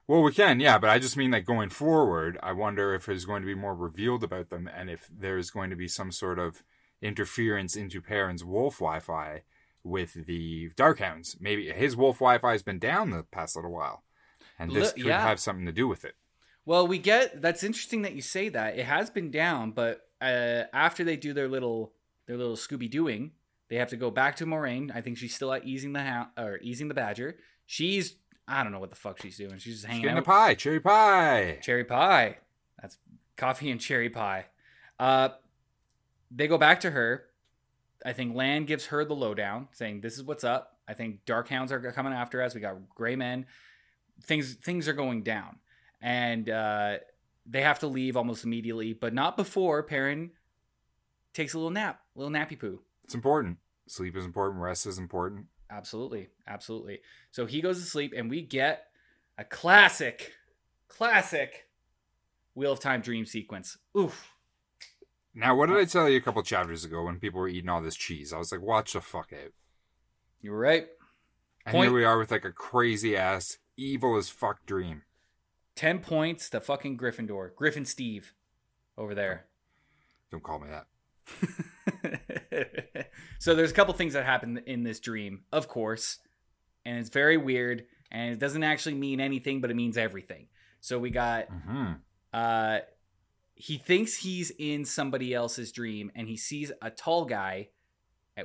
Well, 0.06 0.22
we 0.22 0.32
can, 0.32 0.60
yeah, 0.60 0.78
but 0.78 0.90
I 0.90 0.98
just 0.98 1.16
mean 1.16 1.30
like 1.30 1.46
going 1.46 1.70
forward, 1.70 2.38
I 2.42 2.52
wonder 2.52 2.94
if 2.94 3.06
there's 3.06 3.24
going 3.24 3.40
to 3.40 3.46
be 3.46 3.54
more 3.54 3.74
revealed 3.74 4.22
about 4.22 4.50
them 4.50 4.68
and 4.68 4.90
if 4.90 5.08
there's 5.10 5.50
going 5.50 5.70
to 5.70 5.76
be 5.76 5.88
some 5.88 6.12
sort 6.12 6.38
of 6.38 6.62
interference 7.00 7.74
into 7.76 8.00
Perrin's 8.00 8.44
wolf 8.44 8.78
Wi 8.78 9.00
Fi 9.00 9.42
with 9.82 10.26
the 10.26 10.70
Darkhounds. 10.70 11.40
Maybe 11.40 11.70
his 11.70 11.96
wolf 11.96 12.18
Wi 12.18 12.38
Fi 12.38 12.52
has 12.52 12.62
been 12.62 12.78
down 12.78 13.10
the 13.10 13.22
past 13.22 13.56
little 13.56 13.72
while, 13.72 14.02
and 14.58 14.70
this 14.70 14.94
Li- 14.96 15.02
could 15.02 15.08
yeah. 15.08 15.20
have 15.22 15.40
something 15.40 15.66
to 15.66 15.72
do 15.72 15.86
with 15.86 16.04
it. 16.04 16.14
Well, 16.66 16.86
we 16.86 16.98
get 16.98 17.42
that's 17.42 17.62
interesting 17.62 18.02
that 18.02 18.14
you 18.14 18.22
say 18.22 18.48
that. 18.48 18.78
It 18.78 18.86
has 18.86 19.10
been 19.10 19.30
down, 19.30 19.72
but 19.72 20.00
uh, 20.20 20.64
after 20.72 21.04
they 21.04 21.16
do 21.16 21.32
their 21.34 21.48
little 21.48 21.92
their 22.26 22.38
little 22.38 22.56
Scooby 22.56 22.90
Dooing, 22.90 23.32
they 23.68 23.76
have 23.76 23.90
to 23.90 23.96
go 23.96 24.10
back 24.10 24.36
to 24.36 24.46
Moiraine. 24.46 24.90
I 24.94 25.02
think 25.02 25.18
she's 25.18 25.34
still 25.34 25.52
at 25.52 25.64
easing 25.64 25.92
the 25.92 26.02
ha- 26.02 26.30
or 26.38 26.58
easing 26.62 26.88
the 26.88 26.94
badger. 26.94 27.36
She's 27.66 28.16
I 28.46 28.62
don't 28.62 28.72
know 28.72 28.78
what 28.78 28.90
the 28.90 28.96
fuck 28.96 29.20
she's 29.20 29.38
doing. 29.38 29.58
She's 29.58 29.76
just 29.76 29.86
hanging 29.86 30.02
Getting 30.02 30.18
a 30.18 30.22
pie, 30.22 30.54
cherry 30.54 30.80
pie. 30.80 31.58
Cherry 31.62 31.84
pie. 31.84 32.38
That's 32.80 32.98
coffee 33.36 33.70
and 33.70 33.80
cherry 33.80 34.10
pie. 34.10 34.46
Uh, 34.98 35.30
they 36.30 36.46
go 36.46 36.58
back 36.58 36.80
to 36.80 36.90
her. 36.90 37.24
I 38.04 38.12
think 38.12 38.34
Lan 38.34 38.66
gives 38.66 38.86
her 38.86 39.04
the 39.04 39.14
lowdown, 39.14 39.68
saying 39.72 40.02
this 40.02 40.14
is 40.14 40.22
what's 40.22 40.44
up. 40.44 40.78
I 40.86 40.92
think 40.92 41.24
Dark 41.24 41.48
Hounds 41.48 41.72
are 41.72 41.80
coming 41.92 42.12
after 42.12 42.42
us. 42.42 42.54
We 42.54 42.60
got 42.60 42.76
Gray 42.94 43.16
Men. 43.16 43.46
Things 44.22 44.54
things 44.54 44.86
are 44.86 44.92
going 44.92 45.22
down, 45.22 45.56
and 46.02 46.48
uh, 46.50 46.98
they 47.46 47.62
have 47.62 47.78
to 47.80 47.86
leave 47.86 48.16
almost 48.16 48.44
immediately, 48.44 48.92
but 48.92 49.14
not 49.14 49.36
before 49.36 49.82
Perrin 49.82 50.30
takes 51.32 51.54
a 51.54 51.58
little 51.58 51.70
nap, 51.70 52.00
a 52.14 52.18
little 52.18 52.32
nappy 52.32 52.58
poo. 52.58 52.80
It's 53.04 53.14
important. 53.14 53.58
Sleep 53.86 54.16
is 54.16 54.24
important. 54.24 54.62
Rest 54.62 54.86
is 54.86 54.98
important. 54.98 55.46
Absolutely, 55.70 56.28
absolutely. 56.46 57.00
So 57.30 57.46
he 57.46 57.60
goes 57.60 57.80
to 57.80 57.86
sleep, 57.86 58.12
and 58.16 58.30
we 58.30 58.42
get 58.42 58.86
a 59.38 59.44
classic, 59.44 60.32
classic 60.88 61.66
Wheel 62.54 62.72
of 62.72 62.80
Time 62.80 63.00
dream 63.00 63.26
sequence. 63.26 63.78
Oof. 63.98 64.30
Now, 65.34 65.56
what 65.56 65.68
did 65.68 65.78
I 65.78 65.84
tell 65.84 66.08
you 66.08 66.16
a 66.18 66.20
couple 66.20 66.42
chapters 66.44 66.84
ago 66.84 67.04
when 67.04 67.18
people 67.18 67.40
were 67.40 67.48
eating 67.48 67.68
all 67.68 67.82
this 67.82 67.96
cheese? 67.96 68.32
I 68.32 68.38
was 68.38 68.52
like, 68.52 68.60
watch 68.60 68.92
the 68.92 69.00
fuck 69.00 69.32
out. 69.32 69.52
You 70.40 70.52
were 70.52 70.58
right. 70.58 70.86
And 71.66 71.72
Point- 71.72 71.88
here 71.88 71.94
we 71.98 72.04
are 72.04 72.18
with 72.18 72.30
like 72.30 72.44
a 72.44 72.52
crazy 72.52 73.16
ass, 73.16 73.58
evil 73.76 74.16
as 74.16 74.28
fuck 74.28 74.64
dream. 74.66 75.02
10 75.74 75.98
points 75.98 76.48
to 76.50 76.60
fucking 76.60 76.96
Gryffindor. 76.96 77.52
Griffin 77.56 77.84
Steve 77.84 78.32
over 78.96 79.12
there. 79.14 79.46
Don't 80.30 80.42
call 80.42 80.60
me 80.60 80.68
that. 80.68 80.86
so 83.38 83.54
there's 83.54 83.70
a 83.70 83.74
couple 83.74 83.94
things 83.94 84.12
that 84.14 84.24
happen 84.24 84.60
in 84.66 84.82
this 84.82 85.00
dream, 85.00 85.42
of 85.52 85.68
course, 85.68 86.18
and 86.84 86.98
it's 86.98 87.10
very 87.10 87.36
weird 87.36 87.86
and 88.10 88.32
it 88.32 88.38
doesn't 88.38 88.62
actually 88.62 88.94
mean 88.94 89.20
anything, 89.20 89.60
but 89.60 89.70
it 89.70 89.74
means 89.74 89.96
everything. 89.98 90.46
So 90.80 90.98
we 90.98 91.10
got 91.10 91.46
hmm 91.48 91.92
uh 92.32 92.78
he 93.56 93.78
thinks 93.78 94.16
he's 94.16 94.50
in 94.58 94.84
somebody 94.84 95.32
else's 95.32 95.70
dream 95.70 96.10
and 96.16 96.26
he 96.26 96.36
sees 96.36 96.72
a 96.82 96.90
tall 96.90 97.24
guy 97.24 97.68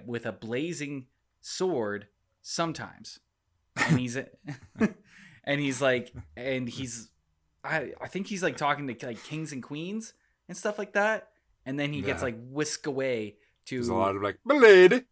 with 0.06 0.26
a 0.28 0.32
blazing 0.32 1.08
sword 1.42 2.08
sometimes. 2.42 3.20
And 3.76 4.00
he's 4.00 4.18
and 5.44 5.60
he's 5.60 5.82
like 5.82 6.14
and 6.38 6.70
he's 6.70 7.10
I 7.64 7.94
I 8.00 8.08
think 8.08 8.28
he's 8.28 8.44
like 8.44 8.58
talking 8.58 8.88
to 8.88 9.06
like 9.06 9.24
kings 9.24 9.52
and 9.52 9.64
queens 9.64 10.14
and 10.48 10.56
stuff 10.58 10.78
like 10.78 10.94
that. 10.94 11.30
And 11.66 11.80
then 11.80 11.92
he 11.94 12.02
gets 12.02 12.22
like 12.24 12.36
whisked 12.40 12.86
away 12.88 13.36
to 13.70 13.76
There's 13.76 13.88
a 13.90 13.94
lot 13.94 14.16
of 14.16 14.22
like, 14.22 14.40
blade. 14.46 15.06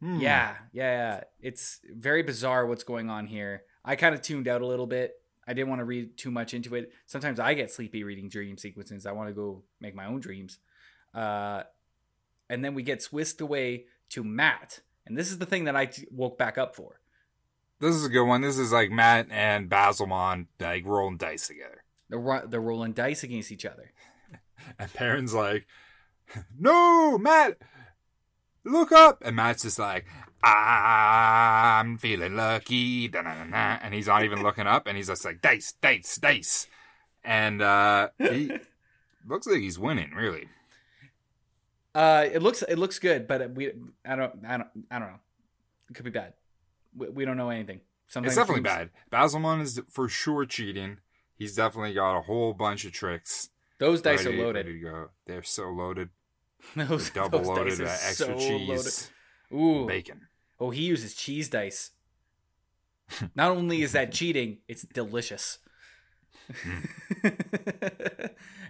Hmm. 0.00 0.20
yeah, 0.20 0.54
yeah, 0.72 0.92
yeah. 0.92 1.20
It's 1.40 1.80
very 1.84 2.22
bizarre 2.22 2.66
what's 2.66 2.84
going 2.84 3.08
on 3.08 3.26
here. 3.26 3.62
I 3.84 3.96
kind 3.96 4.14
of 4.14 4.22
tuned 4.22 4.48
out 4.48 4.60
a 4.62 4.66
little 4.66 4.86
bit. 4.86 5.14
I 5.46 5.54
didn't 5.54 5.70
want 5.70 5.80
to 5.80 5.84
read 5.84 6.16
too 6.16 6.30
much 6.30 6.54
into 6.54 6.74
it. 6.74 6.92
Sometimes 7.06 7.40
I 7.40 7.54
get 7.54 7.70
sleepy 7.70 8.04
reading 8.04 8.28
dream 8.28 8.56
sequences. 8.58 9.06
I 9.06 9.12
want 9.12 9.28
to 9.28 9.34
go 9.34 9.62
make 9.80 9.94
my 9.94 10.06
own 10.06 10.20
dreams. 10.20 10.58
Uh, 11.14 11.62
and 12.48 12.64
then 12.64 12.74
we 12.74 12.82
get 12.82 13.02
whisked 13.04 13.40
away 13.40 13.86
to 14.10 14.22
Mat. 14.22 14.80
And 15.06 15.16
this 15.18 15.30
is 15.30 15.38
the 15.38 15.46
thing 15.46 15.64
that 15.64 15.74
I 15.74 15.86
t- 15.86 16.06
woke 16.10 16.38
back 16.38 16.58
up 16.58 16.76
for. 16.76 17.00
This 17.80 17.96
is 17.96 18.04
a 18.04 18.08
good 18.08 18.24
one. 18.24 18.40
This 18.40 18.58
is 18.58 18.72
like 18.72 18.90
Mat 18.92 19.26
and 19.30 19.68
Ba'alzamon 19.68 20.46
like 20.60 20.84
rolling 20.84 21.16
dice 21.16 21.48
together. 21.48 21.82
They're, 22.08 22.20
ro- 22.20 22.46
they're 22.46 22.60
rolling 22.60 22.92
dice 22.92 23.24
against 23.24 23.50
each 23.50 23.64
other. 23.66 23.92
And 24.78 24.92
Perrin's 24.92 25.34
like, 25.34 25.66
no, 26.56 27.18
Mat, 27.18 27.58
look 28.64 28.92
up. 28.92 29.22
And 29.24 29.36
Mat's 29.36 29.62
just 29.62 29.78
like, 29.78 30.06
I'm 30.42 31.98
feeling 31.98 32.36
lucky. 32.36 33.08
da-na-na-na. 33.08 33.78
And 33.82 33.94
he's 33.94 34.06
not 34.06 34.24
even 34.24 34.42
looking 34.44 34.66
up. 34.66 34.86
And 34.86 34.96
he's 34.96 35.08
just 35.08 35.24
like, 35.24 35.40
dice, 35.40 35.72
dice, 35.80 36.16
dice. 36.16 36.66
And 37.24 37.62
uh, 37.62 38.08
he 38.18 38.52
looks 39.26 39.46
like 39.46 39.60
he's 39.60 39.78
winning, 39.78 40.12
really. 40.14 40.48
Uh, 41.94 42.26
it 42.32 42.42
looks 42.42 42.62
it 42.62 42.78
looks 42.78 42.98
good, 42.98 43.26
but 43.28 43.50
we 43.52 43.70
I 44.06 44.16
don't 44.16 44.32
I 44.48 44.56
don't 44.56 44.68
I 44.90 44.98
don't 44.98 45.08
know. 45.08 45.20
It 45.90 45.94
could 45.94 46.06
be 46.06 46.10
bad. 46.10 46.32
We, 46.96 47.08
we 47.10 47.24
don't 47.26 47.36
know 47.36 47.50
anything. 47.50 47.80
Sometimes 48.06 48.32
It's 48.32 48.40
definitely 48.40 48.62
bad. 48.62 48.90
Ba'alzamon 49.12 49.60
is 49.60 49.78
for 49.90 50.08
sure 50.08 50.46
cheating. 50.46 50.98
He's 51.36 51.54
definitely 51.54 51.92
got 51.92 52.16
a 52.18 52.22
whole 52.22 52.54
bunch 52.54 52.84
of 52.86 52.92
tricks. 52.92 53.50
Those 53.78 54.00
dice 54.00 54.24
ready- 54.24 54.38
are 54.40 54.44
loaded. 54.46 54.66
ready 54.66 54.78
to 54.78 54.84
go. 54.84 55.08
They're 55.26 55.42
so 55.42 55.68
loaded. 55.68 56.08
Those, 56.76 57.10
Double 57.10 57.38
those 57.40 57.48
loaded 57.48 57.80
are 57.80 57.84
extra 57.86 58.26
so 58.26 58.34
cheese, 58.38 58.68
loaded. 59.52 59.60
Ooh. 59.62 59.86
bacon. 59.86 60.26
Oh, 60.60 60.70
he 60.70 60.82
uses 60.82 61.14
cheese 61.14 61.48
dice. 61.48 61.90
Not 63.34 63.50
only 63.50 63.82
is 63.82 63.92
that 63.92 64.12
cheating, 64.12 64.58
it's 64.68 64.82
delicious. 64.82 65.58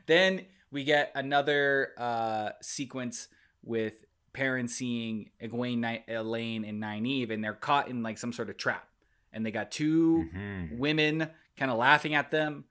then 0.07 0.47
we 0.71 0.85
get 0.85 1.13
another 1.15 1.91
uh, 1.99 2.51
sequence 2.61 3.29
with 3.63 4.05
Perrin 4.33 4.69
seeing 4.69 5.31
Egwene, 5.43 5.79
Ni- 5.79 6.05
Elayne, 6.13 6.69
and 6.69 6.83
Nynaeve, 6.83 7.31
and 7.33 7.43
they're 7.45 7.53
caught 7.53 7.89
in 7.89 8.03
like 8.03 8.19
some 8.19 8.33
sort 8.33 8.51
of 8.51 8.57
trap. 8.57 8.87
And 9.33 9.45
they 9.47 9.51
got 9.51 9.71
2 9.71 10.29
Mhm. 10.35 10.79
women 10.79 11.29
kind 11.57 11.71
of 11.71 11.79
laughing 11.79 12.15
at 12.15 12.31
them. 12.31 12.65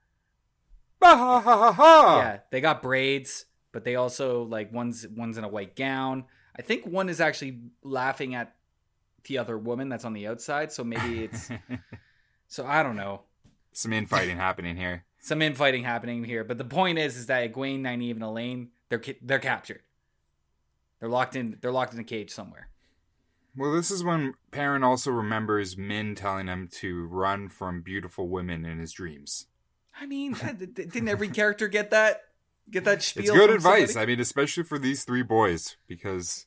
Ha, 1.02 1.16
ha, 1.44 1.72
ha. 1.72 2.18
Yeah, 2.20 2.40
they 2.52 2.62
got 2.62 2.82
braids, 2.84 3.46
but 3.72 3.84
they 3.84 3.96
also 3.96 4.44
like 4.44 4.72
one's 4.72 5.08
one's 5.08 5.38
in 5.38 5.44
a 5.44 5.50
white 5.50 5.76
gown. 5.76 6.26
I 6.58 6.62
think 6.62 6.86
one 6.86 7.10
is 7.10 7.22
actually 7.22 7.60
laughing 7.84 8.36
at 8.36 8.56
the 9.26 9.38
other 9.38 9.58
woman 9.58 9.90
that's 9.90 10.06
on 10.06 10.14
the 10.14 10.28
outside. 10.28 10.72
So 10.72 10.84
maybe 10.84 11.24
it's 11.24 11.50
so 12.48 12.66
I 12.66 12.84
don't 12.84 12.96
know. 12.96 13.22
Some 13.74 13.94
infighting 13.94 14.38
happening 14.38 14.76
here. 14.76 15.06
Some 15.20 15.42
infighting 15.42 15.84
happening 15.84 16.24
here, 16.24 16.44
but 16.44 16.58
the 16.58 16.66
point 16.66 16.98
is, 16.98 17.16
is 17.16 17.28
that 17.28 17.54
Egwene, 17.54 17.82
Nynaeve, 17.82 18.12
and 18.12 18.24
Elayne 18.24 18.68
they're 18.90 19.02
they're 19.22 19.40
captured. 19.40 19.82
They're 21.00 21.10
locked 21.10 21.36
in. 21.36 21.58
They're 21.62 21.72
locked 21.72 21.94
in 21.94 22.00
a 22.00 22.04
cage 22.04 22.32
somewhere. 22.32 22.68
Well, 23.56 23.74
this 23.74 23.92
is 23.92 24.04
when 24.04 24.36
Perrin 24.52 24.84
also 24.84 25.12
remembers 25.12 25.78
Min 25.78 26.16
telling 26.16 26.48
him 26.48 26.70
to 26.74 27.06
run 27.08 27.50
from 27.50 27.82
beautiful 27.82 28.30
women 28.30 28.66
in 28.66 28.80
his 28.80 28.94
dreams. 28.94 29.48
I 30.00 30.06
mean, 30.06 30.38
didn't 30.74 31.10
every 31.10 31.28
character 31.28 31.68
get 31.68 31.92
that? 31.92 32.22
Get 32.70 32.84
that 32.86 33.02
spiel? 33.04 33.24
It's 33.24 33.32
good 33.32 33.50
advice. 33.50 33.94
somebody? 33.94 34.04
I 34.04 34.06
mean, 34.16 34.20
especially 34.22 34.64
for 34.64 34.78
these 34.80 35.04
three 35.04 35.24
boys, 35.24 35.76
because 35.88 36.46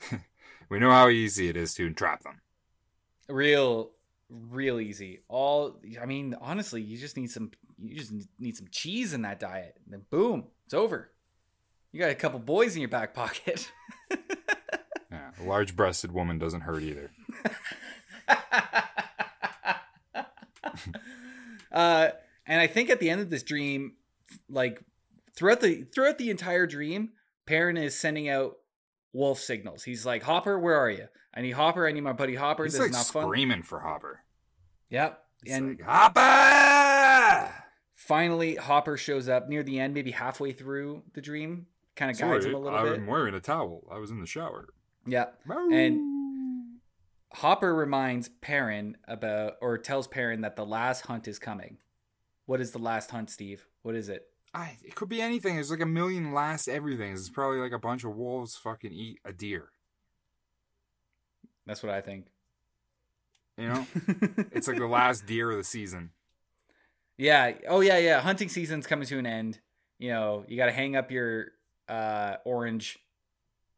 we 0.68 0.78
know 0.78 0.90
how 0.90 1.08
easy 1.08 1.48
it 1.48 1.56
is 1.56 1.74
to 1.74 1.86
entrap 1.86 2.22
them. 2.22 2.40
real 3.28 3.90
real 4.30 4.78
easy 4.78 5.20
all 5.28 5.80
i 6.02 6.04
mean 6.04 6.36
honestly 6.42 6.82
you 6.82 6.98
just 6.98 7.16
need 7.16 7.30
some 7.30 7.50
you 7.82 7.96
just 7.96 8.12
need 8.38 8.54
some 8.54 8.66
cheese 8.70 9.14
in 9.14 9.22
that 9.22 9.40
diet 9.40 9.74
and 9.86 9.94
then 9.94 10.02
boom 10.10 10.44
it's 10.66 10.74
over 10.74 11.10
you 11.92 11.98
got 12.00 12.10
a 12.10 12.14
couple 12.14 12.38
boys 12.38 12.74
in 12.74 12.82
your 12.82 12.90
back 12.90 13.14
pocket 13.14 13.72
Yeah, 15.10 15.30
a 15.40 15.44
large-breasted 15.44 16.12
woman 16.12 16.38
doesn't 16.38 16.60
hurt 16.60 16.82
either. 16.82 17.10
uh 21.72 22.08
and 22.46 22.60
i 22.60 22.66
think 22.66 22.90
at 22.90 23.00
the 23.00 23.10
end 23.10 23.20
of 23.20 23.30
this 23.30 23.42
dream 23.42 23.94
like 24.48 24.82
throughout 25.38 25.60
the 25.60 25.84
throughout 25.94 26.18
the 26.18 26.30
entire 26.30 26.66
dream 26.66 27.10
Perrin 27.46 27.76
is 27.76 27.96
sending 27.98 28.28
out 28.28 28.56
wolf 29.12 29.38
signals 29.38 29.84
he's 29.84 30.04
like 30.04 30.22
hopper 30.24 30.58
where 30.58 30.76
are 30.76 30.90
you 30.90 31.06
i 31.34 31.40
need 31.40 31.52
hopper 31.52 31.86
i 31.86 31.92
need 31.92 32.02
my 32.02 32.12
buddy 32.12 32.34
hopper 32.34 32.64
He's 32.64 32.72
this 32.72 32.80
like 32.80 32.90
is 32.90 32.96
not 32.96 33.06
fun 33.06 33.22
screaming 33.24 33.62
for 33.62 33.80
Hopper. 33.80 34.24
yep 34.90 35.22
He's 35.44 35.54
and 35.54 35.68
like, 35.78 35.82
Hopper! 35.86 37.54
finally 37.94 38.56
hopper 38.56 38.96
shows 38.96 39.28
up 39.28 39.48
near 39.48 39.62
the 39.62 39.78
end 39.80 39.94
maybe 39.94 40.10
halfway 40.10 40.52
through 40.52 41.02
the 41.14 41.20
dream 41.20 41.66
kind 41.96 42.10
of 42.10 42.18
guides 42.18 42.44
Sorry, 42.44 42.54
him 42.54 42.60
a 42.60 42.64
little 42.64 42.82
bit. 42.82 42.92
I'm 42.94 43.06
wearing 43.06 43.34
a 43.34 43.40
towel. 43.40 43.82
I 43.90 43.98
was 43.98 44.10
in 44.10 44.20
the 44.20 44.26
shower. 44.26 44.68
yeah 45.06 45.26
And 45.72 46.78
hopper 47.32 47.74
reminds 47.74 48.28
perrin 48.28 48.96
about 49.06 49.54
or 49.60 49.78
tells 49.78 50.06
perrin 50.08 50.40
that 50.42 50.56
the 50.56 50.66
last 50.66 51.02
hunt 51.06 51.28
is 51.28 51.38
coming 51.38 51.78
what 52.46 52.60
is 52.60 52.70
the 52.72 52.78
last 52.78 53.10
hunt 53.10 53.30
steve 53.30 53.66
what 53.82 53.94
is 53.94 54.08
it 54.08 54.26
I, 54.54 54.76
it 54.84 54.94
could 54.94 55.08
be 55.08 55.20
anything. 55.20 55.54
There's 55.54 55.70
like 55.70 55.80
a 55.80 55.86
million 55.86 56.32
last 56.32 56.68
everything. 56.68 57.12
It's 57.12 57.28
probably 57.28 57.58
like 57.58 57.72
a 57.72 57.78
bunch 57.78 58.04
of 58.04 58.16
wolves 58.16 58.56
fucking 58.56 58.92
eat 58.92 59.18
a 59.24 59.32
deer. 59.32 59.68
that's 61.66 61.82
what 61.82 61.92
i 61.92 62.00
think 62.00 62.26
You 63.58 63.68
know, 63.68 63.86
it's 64.52 64.68
like 64.68 64.78
the 64.78 64.86
last 64.86 65.26
deer 65.26 65.50
of 65.50 65.58
the 65.58 65.64
season. 65.64 66.10
yeah 67.18 67.52
oh 67.68 67.80
yeah 67.80 67.98
yeah 67.98 68.20
hunting 68.20 68.48
season's 68.48 68.86
coming 68.86 69.06
to 69.06 69.18
an 69.18 69.26
end 69.26 69.58
you 69.98 70.10
know 70.10 70.44
you 70.48 70.56
got 70.56 70.66
to 70.66 70.72
hang 70.72 70.96
up 70.96 71.10
your 71.10 71.48
uh 71.88 72.36
orange 72.44 72.98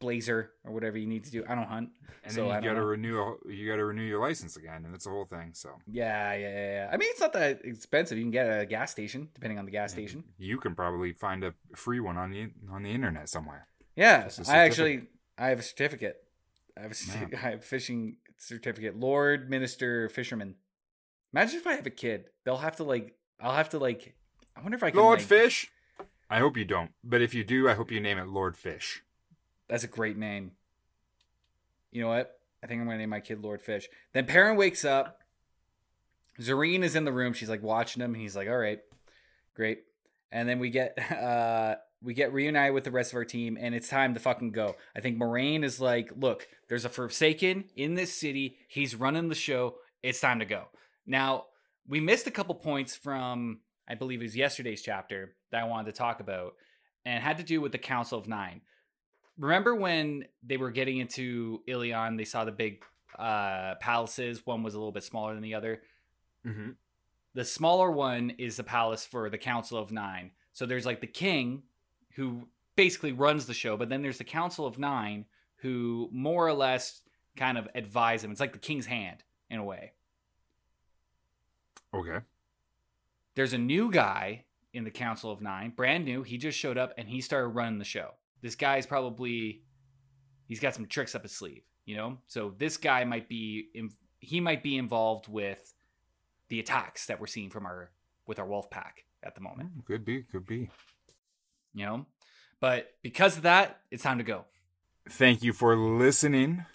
blazer 0.01 0.51
or 0.65 0.71
whatever 0.73 0.97
you 0.97 1.07
need 1.07 1.23
to 1.23 1.31
do 1.31 1.43
i 1.47 1.55
don't 1.55 1.67
hunt 1.67 1.89
And 2.23 2.33
So, 2.33 2.47
then 2.49 2.61
you 2.63 2.69
gotta 2.69 2.83
renew. 2.83 3.15
You 3.49 3.67
gotta 3.69 3.85
renew 3.85 4.03
your 4.03 4.21
license 4.21 4.55
again, 4.57 4.85
and 4.85 4.93
it's 4.93 5.07
a 5.07 5.09
whole 5.09 5.25
thing. 5.25 5.53
So 5.53 5.69
yeah, 5.87 6.33
yeah 6.33 6.49
yeah 6.59 6.71
yeah 6.77 6.89
i 6.93 6.97
mean 6.97 7.09
it's 7.11 7.19
not 7.19 7.33
that 7.33 7.61
expensive 7.65 8.15
you 8.17 8.23
can 8.25 8.31
get 8.31 8.45
it 8.45 8.49
at 8.57 8.61
a 8.61 8.65
gas 8.77 8.91
station 8.91 9.29
depending 9.33 9.57
on 9.57 9.65
the 9.65 9.71
gas 9.71 9.91
station 9.91 10.23
you 10.37 10.57
can 10.59 10.75
probably 10.75 11.13
find 11.13 11.43
a 11.43 11.53
free 11.75 11.99
one 11.99 12.17
on 12.17 12.29
the 12.31 12.41
on 12.75 12.83
the 12.83 12.91
internet 12.91 13.27
somewhere. 13.29 13.67
Yeah, 13.95 14.29
I 14.47 14.57
actually 14.67 14.95
I 15.37 15.47
have 15.49 15.59
a 15.59 15.63
certificate. 15.63 16.17
I 16.77 16.81
have 16.85 16.91
a, 16.91 16.95
Yeah. 17.07 17.37
I 17.37 17.49
have 17.51 17.59
a 17.59 17.61
fishing 17.75 18.17
certificate. 18.37 18.93
Lord 18.99 19.49
Minister 19.49 20.07
Fisherman. 20.09 20.55
Imagine 21.33 21.59
if 21.59 21.67
I 21.67 21.73
have 21.73 21.85
a 21.87 21.95
kid. 22.05 22.25
They'll 22.45 22.57
have 22.67 22.75
to 22.77 22.83
like. 22.83 23.15
I'll 23.39 23.55
have 23.55 23.69
to 23.69 23.79
like. 23.79 24.15
I 24.55 24.61
wonder 24.61 24.75
if 24.77 24.83
I 24.83 24.91
can. 24.91 24.99
Lord 24.99 25.19
like- 25.19 25.27
Fish. 25.27 25.71
I 26.29 26.39
hope 26.39 26.55
you 26.55 26.63
don't, 26.65 26.91
but 27.03 27.21
if 27.21 27.33
you 27.33 27.43
do, 27.43 27.67
I 27.67 27.73
hope 27.73 27.91
you 27.91 27.99
name 27.99 28.17
it 28.17 28.27
Lord 28.27 28.55
Fish. 28.55 29.03
That's 29.71 29.85
a 29.85 29.87
great 29.87 30.17
name. 30.17 30.51
You 31.91 32.01
know 32.01 32.09
what? 32.09 32.37
I 32.61 32.67
think 32.67 32.81
I'm 32.81 32.87
gonna 32.87 32.97
name 32.97 33.09
my 33.09 33.21
kid 33.21 33.41
Lord 33.41 33.61
Fish. 33.61 33.87
Then 34.13 34.25
Perrin 34.25 34.57
wakes 34.57 34.83
up. 34.83 35.21
Zarine 36.41 36.83
is 36.83 36.97
in 36.97 37.05
the 37.05 37.11
room. 37.13 37.31
She's 37.31 37.49
like 37.49 37.63
watching 37.63 38.03
him. 38.03 38.13
He's 38.13 38.35
like, 38.35 38.49
"All 38.49 38.57
right, 38.57 38.79
great." 39.55 39.83
And 40.29 40.47
then 40.47 40.59
we 40.59 40.71
get 40.71 40.99
uh 41.11 41.75
we 42.03 42.13
get 42.13 42.33
reunited 42.33 42.73
with 42.73 42.83
the 42.83 42.91
rest 42.91 43.13
of 43.13 43.15
our 43.15 43.23
team, 43.23 43.57
and 43.59 43.73
it's 43.73 43.87
time 43.87 44.13
to 44.13 44.19
fucking 44.19 44.51
go. 44.51 44.75
I 44.93 44.99
think 44.99 45.17
Moiraine 45.17 45.63
is 45.63 45.79
like, 45.79 46.11
"Look, 46.17 46.49
there's 46.67 46.83
a 46.83 46.89
Forsaken 46.89 47.69
in 47.77 47.93
this 47.95 48.13
city. 48.13 48.57
He's 48.67 48.93
running 48.93 49.29
the 49.29 49.35
show. 49.35 49.75
It's 50.03 50.19
time 50.19 50.39
to 50.39 50.45
go." 50.45 50.65
Now 51.07 51.45
we 51.87 52.01
missed 52.01 52.27
a 52.27 52.31
couple 52.31 52.55
points 52.55 52.93
from 52.93 53.61
I 53.87 53.95
believe 53.95 54.19
it 54.19 54.25
was 54.25 54.35
yesterday's 54.35 54.81
chapter 54.81 55.33
that 55.51 55.63
I 55.63 55.67
wanted 55.67 55.93
to 55.93 55.97
talk 55.97 56.19
about, 56.19 56.55
and 57.05 57.23
had 57.23 57.37
to 57.37 57.43
do 57.43 57.61
with 57.61 57.71
the 57.71 57.77
Council 57.77 58.19
of 58.19 58.27
Nine. 58.27 58.61
Remember 59.41 59.75
when 59.75 60.25
they 60.43 60.57
were 60.57 60.69
getting 60.69 60.99
into 60.99 61.61
Illian? 61.67 62.15
They 62.15 62.25
saw 62.25 62.45
the 62.45 62.51
big 62.51 62.83
uh, 63.17 63.73
palaces. 63.81 64.45
One 64.45 64.61
was 64.61 64.75
a 64.75 64.77
little 64.77 64.91
bit 64.91 65.03
smaller 65.03 65.33
than 65.33 65.41
the 65.41 65.55
other. 65.55 65.81
Mm-hmm. 66.45 66.69
The 67.33 67.43
smaller 67.43 67.89
one 67.91 68.29
is 68.37 68.57
the 68.57 68.63
palace 68.63 69.03
for 69.03 69.31
the 69.31 69.39
Council 69.39 69.79
of 69.79 69.91
Nine. 69.91 70.29
So 70.53 70.67
there's 70.67 70.85
like 70.85 71.01
the 71.01 71.07
king, 71.07 71.63
who 72.15 72.47
basically 72.75 73.13
runs 73.13 73.47
the 73.47 73.53
show, 73.53 73.77
but 73.77 73.89
then 73.89 74.03
there's 74.03 74.19
the 74.19 74.23
Council 74.23 74.67
of 74.67 74.77
Nine, 74.77 75.25
who 75.55 76.07
more 76.11 76.47
or 76.47 76.53
less 76.53 77.01
kind 77.35 77.57
of 77.57 77.67
advise 77.73 78.23
him. 78.23 78.29
It's 78.29 78.39
like 78.39 78.53
the 78.53 78.59
king's 78.59 78.85
hand 78.85 79.23
in 79.49 79.57
a 79.57 79.63
way. 79.63 79.93
Okay. 81.95 82.19
There's 83.33 83.53
a 83.53 83.57
new 83.57 83.89
guy 83.89 84.45
in 84.71 84.83
the 84.83 84.91
Council 84.91 85.31
of 85.31 85.41
Nine, 85.41 85.71
brand 85.75 86.05
new. 86.05 86.21
He 86.21 86.37
just 86.37 86.59
showed 86.59 86.77
up 86.77 86.93
and 86.95 87.09
he 87.09 87.21
started 87.21 87.47
running 87.47 87.79
the 87.79 87.85
show. 87.85 88.11
This 88.41 88.55
guy's 88.55 88.85
probably 88.85 89.61
he's 90.47 90.59
got 90.59 90.73
some 90.75 90.85
tricks 90.87 91.15
up 91.15 91.23
his 91.23 91.31
sleeve, 91.31 91.63
you 91.85 91.95
know. 91.95 92.17
So 92.27 92.53
this 92.57 92.77
guy 92.77 93.03
might 93.03 93.29
be 93.29 93.69
he 94.19 94.39
might 94.39 94.63
be 94.63 94.77
involved 94.77 95.27
with 95.27 95.73
the 96.49 96.59
attacks 96.59 97.05
that 97.07 97.19
we're 97.19 97.27
seeing 97.27 97.49
from 97.49 97.65
our 97.65 97.91
with 98.27 98.39
our 98.39 98.45
wolf 98.47 98.69
pack 98.69 99.05
at 99.23 99.35
the 99.35 99.41
moment, 99.41 99.69
Mm, 99.77 99.85
Could 99.85 100.03
be. 100.05 100.23
Could 100.23 100.45
be. 100.47 100.69
you 101.73 101.85
know. 101.85 102.05
But 102.59 102.93
because 103.01 103.37
of 103.37 103.43
that, 103.43 103.81
it's 103.91 104.03
time 104.03 104.17
to 104.19 104.23
go. 104.23 104.45
Thank 105.09 105.41
you 105.43 105.53
for 105.53 105.75
listening. 105.75 106.65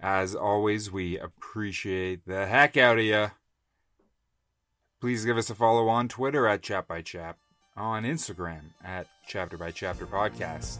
As 0.00 0.34
always, 0.34 0.90
we 0.90 1.18
appreciate 1.18 2.26
the 2.26 2.46
heck 2.46 2.76
out 2.76 2.98
of 2.98 3.04
you. 3.04 3.30
Please 5.00 5.24
give 5.24 5.36
us 5.36 5.50
a 5.50 5.54
follow 5.54 5.88
on 5.88 6.08
Twitter 6.08 6.46
at 6.46 6.62
Chap 6.62 6.88
by 6.88 7.02
Chap, 7.02 7.38
on 7.76 8.04
Instagram 8.04 8.60
at 8.84 9.06
Chapter 9.26 9.56
by 9.56 9.70
Chapter 9.70 10.06
Podcast. 10.06 10.78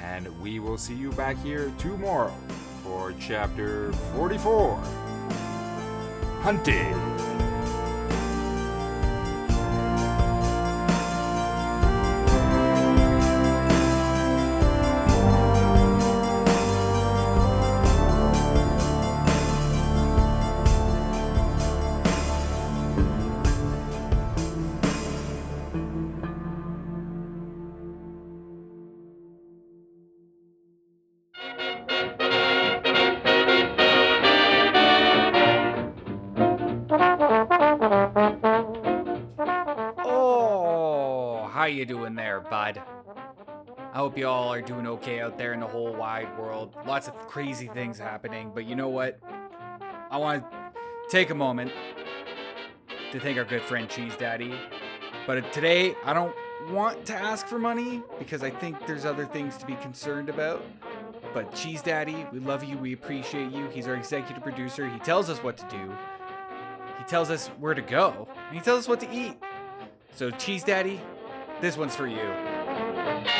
And 0.00 0.28
we 0.40 0.60
will 0.60 0.78
see 0.78 0.94
you 0.94 1.10
back 1.12 1.36
here 1.42 1.72
tomorrow 1.78 2.34
for 2.82 3.14
Chapter 3.18 3.92
44 4.14 4.76
Hunted. 6.42 7.23
How 41.54 41.66
you 41.66 41.86
doing 41.86 42.16
there, 42.16 42.40
bud? 42.40 42.82
I 43.92 43.96
hope 43.96 44.18
you 44.18 44.26
all 44.26 44.52
are 44.52 44.60
doing 44.60 44.88
okay 44.88 45.20
out 45.20 45.38
there 45.38 45.52
in 45.52 45.60
the 45.60 45.66
whole 45.68 45.94
wide 45.94 46.36
world. 46.36 46.74
Lots 46.84 47.06
of 47.06 47.14
crazy 47.28 47.68
things 47.68 47.96
happening, 47.96 48.50
but 48.52 48.64
you 48.64 48.74
know 48.74 48.88
what? 48.88 49.20
I 50.10 50.16
want 50.16 50.42
to 50.42 50.72
take 51.08 51.30
a 51.30 51.34
moment 51.34 51.70
to 53.12 53.20
thank 53.20 53.38
our 53.38 53.44
good 53.44 53.62
friend 53.62 53.88
Cheese 53.88 54.16
Daddy. 54.16 54.52
But 55.28 55.52
today, 55.52 55.94
I 56.04 56.12
don't 56.12 56.34
want 56.72 57.06
to 57.06 57.14
ask 57.14 57.46
for 57.46 57.60
money 57.60 58.02
because 58.18 58.42
I 58.42 58.50
think 58.50 58.84
there's 58.84 59.04
other 59.04 59.24
things 59.24 59.56
to 59.58 59.64
be 59.64 59.76
concerned 59.76 60.28
about. 60.28 60.60
But 61.32 61.54
Cheese 61.54 61.82
Daddy, 61.82 62.26
we 62.32 62.40
love 62.40 62.64
you. 62.64 62.76
We 62.78 62.94
appreciate 62.94 63.52
you. 63.52 63.68
He's 63.68 63.86
our 63.86 63.94
executive 63.94 64.42
producer. 64.42 64.88
He 64.88 64.98
tells 64.98 65.30
us 65.30 65.40
what 65.40 65.56
to 65.58 65.68
do. 65.68 65.94
He 66.98 67.04
tells 67.04 67.30
us 67.30 67.46
where 67.60 67.74
to 67.74 67.82
go. 67.82 68.26
And 68.48 68.58
he 68.58 68.60
tells 68.60 68.80
us 68.80 68.88
what 68.88 68.98
to 69.00 69.12
eat. 69.12 69.36
So, 70.16 70.32
Cheese 70.32 70.64
Daddy, 70.64 71.00
this 71.60 71.76
one's 71.76 71.96
for 71.96 72.06
you. 72.06 73.33